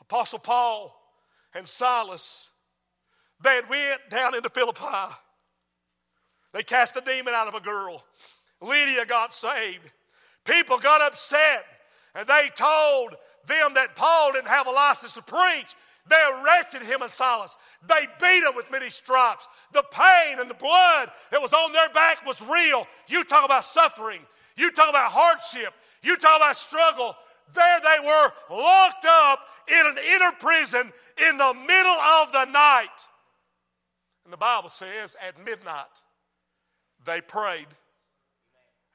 Apostle 0.00 0.38
Paul 0.38 0.94
and 1.54 1.66
Silas 1.66 2.50
They 3.42 3.60
went 3.68 4.00
down 4.10 4.34
into 4.34 4.50
Philippi. 4.50 5.14
They 6.52 6.62
cast 6.62 6.96
a 6.96 7.00
demon 7.00 7.34
out 7.34 7.48
of 7.48 7.54
a 7.54 7.60
girl. 7.60 8.04
Lydia 8.60 9.04
got 9.04 9.34
saved. 9.34 9.90
People 10.44 10.78
got 10.78 11.02
upset 11.02 11.64
and 12.14 12.26
they 12.26 12.48
told 12.54 13.14
them 13.46 13.74
that 13.74 13.94
Paul 13.94 14.32
didn't 14.32 14.48
have 14.48 14.66
a 14.66 14.70
license 14.70 15.12
to 15.14 15.22
preach. 15.22 15.74
They 16.08 16.22
arrested 16.42 16.82
him 16.82 17.02
and 17.02 17.12
Silas. 17.12 17.56
They 17.86 18.06
beat 18.20 18.42
him 18.42 18.54
with 18.54 18.70
many 18.70 18.90
stripes. 18.90 19.48
The 19.72 19.84
pain 19.90 20.38
and 20.38 20.48
the 20.48 20.54
blood 20.54 21.10
that 21.30 21.42
was 21.42 21.52
on 21.52 21.72
their 21.72 21.88
back 21.90 22.24
was 22.24 22.40
real. 22.40 22.86
You 23.08 23.24
talk 23.24 23.44
about 23.44 23.64
suffering. 23.64 24.20
You 24.56 24.70
talk 24.70 24.88
about 24.88 25.10
hardship. 25.12 25.74
You 26.02 26.16
talk 26.16 26.36
about 26.36 26.56
struggle. 26.56 27.14
There 27.52 27.80
they 27.80 28.06
were 28.06 28.30
locked 28.50 29.04
up 29.06 29.40
in 29.68 29.86
an 29.86 29.98
inner 30.14 30.32
prison 30.38 30.92
in 31.28 31.36
the 31.36 31.54
middle 31.66 31.98
of 32.22 32.32
the 32.32 32.44
night. 32.46 33.06
And 34.26 34.32
the 34.32 34.38
Bible 34.38 34.70
says 34.70 35.14
at 35.24 35.38
midnight, 35.44 35.84
they 37.04 37.20
prayed 37.20 37.68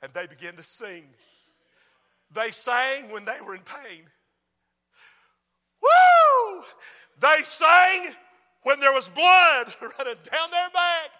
and 0.01 0.13
they 0.13 0.27
began 0.27 0.57
to 0.57 0.63
sing. 0.63 1.05
They 2.33 2.51
sang 2.51 3.09
when 3.11 3.23
they 3.23 3.39
were 3.39 3.55
in 3.55 3.61
pain. 3.61 4.01
Woo! 5.81 6.63
They 7.21 7.43
sang 7.43 8.13
when 8.63 8.81
there 8.81 8.91
was 8.91 9.07
blood 9.07 9.73
running 9.81 10.19
down 10.29 10.51
their 10.51 10.69
back. 10.73 11.11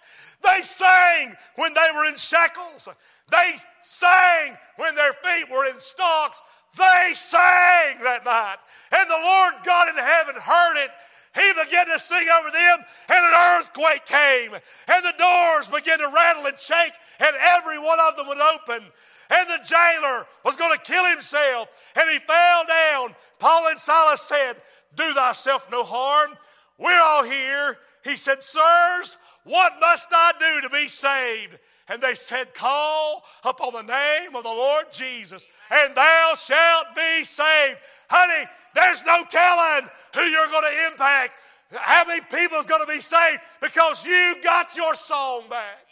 They 0.42 0.62
sang 0.62 1.34
when 1.56 1.72
they 1.72 1.88
were 1.96 2.04
in 2.04 2.16
shackles. 2.16 2.90
They 3.30 3.54
sang 3.82 4.58
when 4.76 4.94
their 4.94 5.14
feet 5.14 5.50
were 5.50 5.70
in 5.70 5.80
stocks. 5.80 6.42
They 6.76 7.12
sang 7.14 7.96
that 8.02 8.26
night. 8.26 8.56
And 8.94 9.08
the 9.08 9.20
Lord 9.22 9.54
God 9.64 9.88
in 9.88 9.96
heaven 9.96 10.34
heard 10.38 10.84
it. 10.84 10.90
He 11.34 11.52
began 11.64 11.86
to 11.86 11.98
sing 11.98 12.26
over 12.38 12.50
them, 12.50 12.78
and 13.08 13.24
an 13.24 13.58
earthquake 13.58 14.04
came, 14.04 14.52
and 14.52 15.04
the 15.04 15.14
doors 15.18 15.68
began 15.68 15.98
to 15.98 16.12
rattle 16.14 16.46
and 16.46 16.58
shake, 16.58 16.92
and 17.20 17.34
every 17.56 17.78
one 17.78 17.98
of 18.00 18.16
them 18.16 18.28
would 18.28 18.38
open. 18.38 18.84
And 19.30 19.48
the 19.48 19.64
jailer 19.64 20.26
was 20.44 20.56
going 20.56 20.76
to 20.76 20.84
kill 20.84 21.06
himself, 21.06 21.68
and 21.96 22.10
he 22.10 22.18
fell 22.18 22.64
down. 22.66 23.14
Paul 23.38 23.68
and 23.68 23.80
Silas 23.80 24.20
said, 24.20 24.54
Do 24.94 25.10
thyself 25.14 25.68
no 25.70 25.84
harm. 25.84 26.36
We're 26.78 27.00
all 27.00 27.24
here. 27.24 27.78
He 28.04 28.16
said, 28.18 28.42
Sirs, 28.42 29.16
what 29.44 29.72
must 29.80 30.08
I 30.12 30.32
do 30.38 30.68
to 30.68 30.70
be 30.70 30.86
saved? 30.86 31.58
And 31.88 32.00
they 32.00 32.14
said, 32.14 32.54
Call 32.54 33.24
upon 33.44 33.72
the 33.72 33.82
name 33.82 34.36
of 34.36 34.42
the 34.44 34.48
Lord 34.48 34.86
Jesus, 34.92 35.46
and 35.70 35.94
thou 35.94 36.32
shalt 36.36 36.94
be 36.94 37.24
saved. 37.24 37.78
Honey, 38.08 38.48
there's 38.74 39.04
no 39.04 39.24
telling 39.28 39.88
who 40.14 40.20
you're 40.22 40.48
going 40.48 40.64
to 40.64 40.86
impact, 40.92 41.34
how 41.74 42.04
many 42.06 42.20
people 42.20 42.58
is 42.58 42.66
going 42.66 42.86
to 42.86 42.92
be 42.92 43.00
saved 43.00 43.40
because 43.60 44.04
you 44.04 44.36
got 44.42 44.76
your 44.76 44.94
song 44.94 45.42
back. 45.50 45.86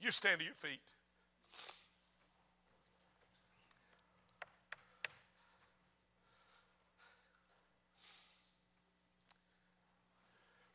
You 0.00 0.10
stand 0.12 0.38
to 0.38 0.44
your 0.44 0.54
feet. 0.54 0.80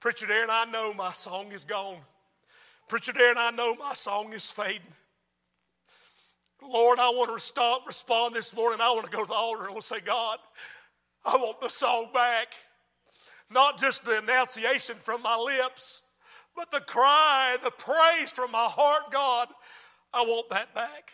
Preacher 0.01 0.25
Darren, 0.25 0.47
I 0.49 0.65
know 0.69 0.93
my 0.93 1.13
song 1.13 1.53
is 1.53 1.63
gone. 1.63 1.95
Preacher 2.87 3.13
Darren, 3.13 3.35
I 3.37 3.51
know 3.51 3.75
my 3.75 3.93
song 3.93 4.33
is 4.33 4.51
fading. 4.51 4.81
Lord, 6.61 6.99
I 6.99 7.09
want 7.09 7.29
to 7.29 7.33
respond, 7.33 7.83
respond 7.85 8.33
this 8.35 8.55
morning. 8.55 8.79
I 8.81 8.91
want 8.91 9.05
to 9.05 9.11
go 9.11 9.23
to 9.23 9.27
the 9.27 9.33
altar 9.33 9.67
and 9.69 9.83
say, 9.83 9.99
God, 9.99 10.37
I 11.25 11.35
want 11.35 11.59
the 11.59 11.69
song 11.69 12.09
back. 12.13 12.47
Not 13.51 13.77
just 13.77 14.05
the 14.05 14.19
enunciation 14.19 14.95
from 14.95 15.21
my 15.21 15.35
lips, 15.35 16.01
but 16.55 16.71
the 16.71 16.79
cry, 16.79 17.57
the 17.63 17.71
praise 17.71 18.31
from 18.31 18.51
my 18.51 18.67
heart, 18.69 19.11
God. 19.11 19.47
I 20.13 20.21
want 20.21 20.49
that 20.49 20.73
back. 20.73 21.11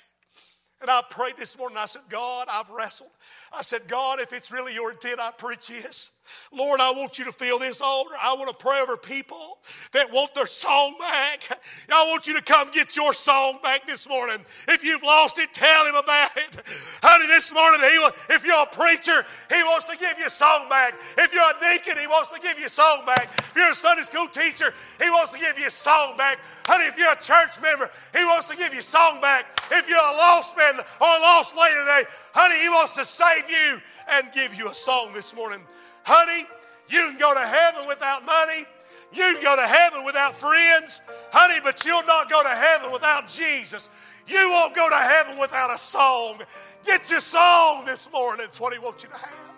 And 0.81 0.89
I 0.89 1.01
prayed 1.09 1.35
this 1.37 1.57
morning. 1.57 1.77
I 1.77 1.87
said, 1.87 2.03
God, 2.09 2.47
I've 2.49 2.69
wrestled. 2.69 3.09
I 3.51 3.61
said, 3.61 3.87
God, 3.87 4.19
if 4.19 4.31
it's 4.31 4.51
really 4.51 4.73
your 4.73 4.91
intent, 4.91 5.19
I 5.19 5.31
preach 5.31 5.67
this. 5.67 6.11
Lord, 6.51 6.79
I 6.79 6.91
want 6.91 7.19
you 7.19 7.25
to 7.25 7.31
fill 7.31 7.59
this 7.59 7.81
altar. 7.81 8.15
I 8.21 8.33
want 8.33 8.49
to 8.49 8.55
pray 8.55 8.81
over 8.81 8.97
people 8.97 9.59
that 9.93 10.11
want 10.11 10.33
their 10.33 10.47
song 10.47 10.95
back. 10.99 11.43
I 11.91 12.09
want 12.09 12.27
you 12.27 12.35
to 12.35 12.43
come 12.43 12.71
get 12.71 12.95
your 12.95 13.13
song 13.13 13.59
back 13.61 13.85
this 13.85 14.07
morning. 14.09 14.43
If 14.67 14.83
you've 14.83 15.03
lost 15.03 15.37
it, 15.37 15.53
tell 15.53 15.85
him 15.85 15.95
about 15.95 16.35
it. 16.37 16.61
Honey, 17.01 17.27
this 17.27 17.53
morning, 17.53 17.81
he, 17.81 18.33
if 18.33 18.45
you're 18.45 18.63
a 18.63 18.65
preacher, 18.65 19.25
he 19.49 19.61
wants 19.63 19.85
to 19.85 19.97
give 19.97 20.17
you 20.17 20.25
a 20.25 20.29
song 20.29 20.69
back. 20.69 20.95
If 21.17 21.33
you're 21.33 21.43
a 21.43 21.73
deacon, 21.73 21.97
he 21.99 22.07
wants 22.07 22.31
to 22.33 22.39
give 22.39 22.59
you 22.59 22.65
a 22.65 22.69
song 22.69 23.05
back. 23.05 23.29
If 23.37 23.55
you're 23.55 23.71
a 23.71 23.75
Sunday 23.75 24.03
school 24.03 24.27
teacher, 24.27 24.73
he 25.01 25.09
wants 25.09 25.31
to 25.33 25.39
give 25.39 25.57
you 25.59 25.67
a 25.67 25.71
song 25.71 26.17
back. 26.17 26.39
Honey, 26.65 26.85
if 26.85 26.97
you're 26.97 27.11
a 27.11 27.21
church 27.21 27.61
member, 27.61 27.89
he 28.15 28.23
wants 28.25 28.49
to 28.49 28.57
give 28.57 28.73
you 28.73 28.79
a 28.79 28.83
song 28.83 29.21
back. 29.21 29.45
If 29.71 29.89
you're 29.89 29.97
a 29.97 30.17
lost 30.17 30.57
man 30.57 30.79
or 30.79 31.07
a 31.07 31.21
lost 31.21 31.55
lady 31.55 31.75
today, 31.79 32.03
honey, 32.33 32.61
he 32.61 32.69
wants 32.69 32.93
to 32.93 33.05
save 33.05 33.49
you 33.49 33.81
and 34.11 34.31
give 34.31 34.55
you 34.55 34.67
a 34.67 34.73
song 34.73 35.11
this 35.13 35.35
morning. 35.35 35.61
Honey, 36.03 36.47
you 36.87 36.99
can 37.09 37.17
go 37.17 37.33
to 37.33 37.39
heaven 37.39 37.87
without 37.87 38.25
money. 38.25 38.65
You 39.11 39.23
can 39.33 39.43
go 39.43 39.55
to 39.55 39.67
heaven 39.67 40.05
without 40.05 40.35
friends. 40.35 41.01
Honey, 41.31 41.59
but 41.63 41.85
you'll 41.85 42.05
not 42.05 42.29
go 42.29 42.43
to 42.43 42.49
heaven 42.49 42.91
without 42.91 43.27
Jesus. 43.27 43.89
You 44.27 44.49
won't 44.51 44.75
go 44.75 44.89
to 44.89 44.95
heaven 44.95 45.37
without 45.39 45.73
a 45.73 45.77
song. 45.77 46.41
Get 46.85 47.09
your 47.09 47.19
song 47.19 47.85
this 47.85 48.11
morning. 48.11 48.45
It's 48.47 48.59
what 48.59 48.73
He 48.73 48.79
wants 48.79 49.03
you 49.03 49.09
to 49.09 49.15
have. 49.15 49.53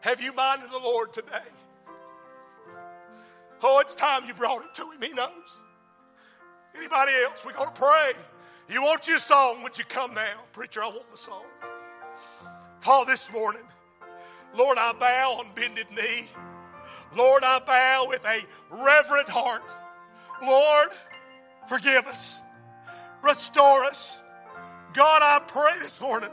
Have 0.00 0.22
you 0.22 0.32
minded 0.32 0.70
the 0.70 0.78
Lord 0.78 1.12
today? 1.12 1.48
Oh, 3.62 3.80
it's 3.80 3.94
time 3.94 4.24
you 4.26 4.34
brought 4.34 4.62
it 4.62 4.72
to 4.74 4.82
Him. 4.90 5.02
He 5.02 5.12
knows. 5.12 5.62
Anybody 6.76 7.12
else? 7.24 7.44
We're 7.44 7.52
going 7.52 7.68
to 7.68 7.74
pray. 7.74 8.12
You 8.70 8.82
want 8.82 9.08
your 9.08 9.18
song? 9.18 9.62
Would 9.64 9.76
you 9.78 9.84
come 9.84 10.14
now? 10.14 10.44
Preacher, 10.52 10.82
I 10.82 10.88
want 10.88 11.10
the 11.10 11.18
song. 11.18 11.44
Father, 12.80 13.10
this 13.10 13.32
morning, 13.32 13.62
Lord, 14.56 14.78
I 14.78 14.92
bow 14.92 15.36
on 15.40 15.46
bended 15.54 15.86
knee. 15.90 16.28
Lord, 17.16 17.42
I 17.44 17.60
bow 17.60 18.06
with 18.08 18.24
a 18.24 18.40
reverent 18.70 19.28
heart. 19.28 19.76
Lord, 20.42 20.90
forgive 21.66 22.06
us. 22.06 22.40
Restore 23.22 23.84
us. 23.84 24.22
God, 24.92 25.22
I 25.22 25.40
pray 25.46 25.78
this 25.80 26.00
morning. 26.00 26.30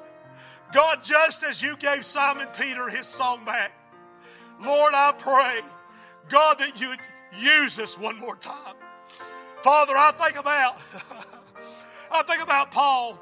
God, 0.72 1.04
just 1.04 1.44
as 1.44 1.62
you 1.62 1.78
gave 1.78 2.04
Simon 2.04 2.48
Peter 2.58 2.90
his 2.90 3.06
song 3.06 3.46
back, 3.46 3.72
Lord, 4.64 4.94
I 4.96 5.14
pray, 5.18 5.62
God, 6.30 6.60
that 6.60 6.80
you 6.80 6.90
would 6.90 7.00
use 7.40 7.80
us 7.80 7.98
one 7.98 8.20
more 8.20 8.36
time. 8.36 8.76
Father, 9.62 9.94
I 9.94 10.12
think 10.18 10.40
about, 10.40 10.76
I 12.12 12.24
think 12.24 12.44
about 12.44 12.72
Paul. 12.72 13.20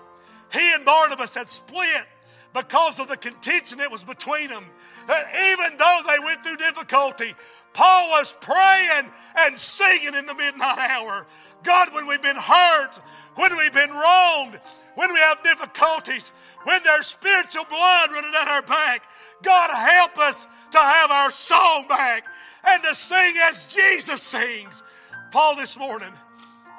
He 0.51 0.73
and 0.73 0.85
Barnabas 0.85 1.33
had 1.33 1.49
split 1.49 2.05
because 2.53 2.99
of 2.99 3.07
the 3.07 3.17
contention 3.17 3.79
that 3.79 3.91
was 3.91 4.03
between 4.03 4.49
them. 4.49 4.63
That 5.07 5.25
even 5.51 5.77
though 5.77 5.99
they 6.07 6.23
went 6.23 6.43
through 6.43 6.57
difficulty, 6.57 7.33
Paul 7.73 8.09
was 8.11 8.37
praying 8.39 9.11
and 9.39 9.57
singing 9.57 10.15
in 10.15 10.25
the 10.25 10.35
midnight 10.35 10.77
hour. 10.77 11.25
God, 11.63 11.93
when 11.93 12.07
we've 12.07 12.21
been 12.21 12.37
hurt, 12.37 13.01
when 13.35 13.55
we've 13.57 13.73
been 13.73 13.89
wronged, 13.89 14.59
when 14.95 15.11
we 15.11 15.19
have 15.19 15.43
difficulties, 15.43 16.31
when 16.63 16.79
there's 16.83 17.07
spiritual 17.07 17.65
blood 17.65 18.11
running 18.11 18.31
down 18.31 18.47
our 18.47 18.61
back, 18.61 19.07
God, 19.41 19.71
help 19.71 20.17
us 20.19 20.47
to 20.71 20.77
have 20.77 21.11
our 21.11 21.31
soul 21.31 21.83
back 21.89 22.25
and 22.67 22.83
to 22.83 22.93
sing 22.93 23.35
as 23.41 23.73
Jesus 23.73 24.21
sings. 24.21 24.83
Paul, 25.31 25.55
this 25.55 25.77
morning, 25.77 26.13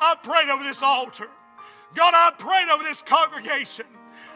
I 0.01 0.15
prayed 0.23 0.49
over 0.49 0.63
this 0.63 0.83
altar. 0.83 1.29
God, 1.95 2.15
I 2.15 2.33
prayed 2.39 2.69
over 2.73 2.85
this 2.85 3.03
congregation. 3.03 3.87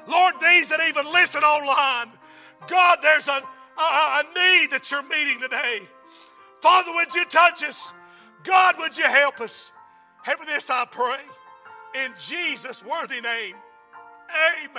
Lord, 0.08 0.34
these 0.40 0.68
that 0.70 0.80
even 0.88 1.12
listen 1.12 1.42
online, 1.42 2.12
God, 2.66 2.98
there's 3.02 3.28
a, 3.28 3.30
a, 3.32 3.82
a 3.82 4.22
need 4.34 4.70
that 4.70 4.90
you're 4.90 5.02
meeting 5.02 5.40
today. 5.40 5.80
Father, 6.60 6.92
would 6.94 7.14
you 7.14 7.24
touch 7.26 7.62
us? 7.62 7.92
God, 8.42 8.76
would 8.78 8.96
you 8.96 9.04
help 9.04 9.40
us? 9.40 9.72
For 10.24 10.44
this 10.44 10.68
I 10.68 10.84
pray 10.90 11.18
in 12.04 12.12
Jesus' 12.18 12.84
worthy 12.84 13.20
name. 13.20 13.54
Amen. 14.60 14.70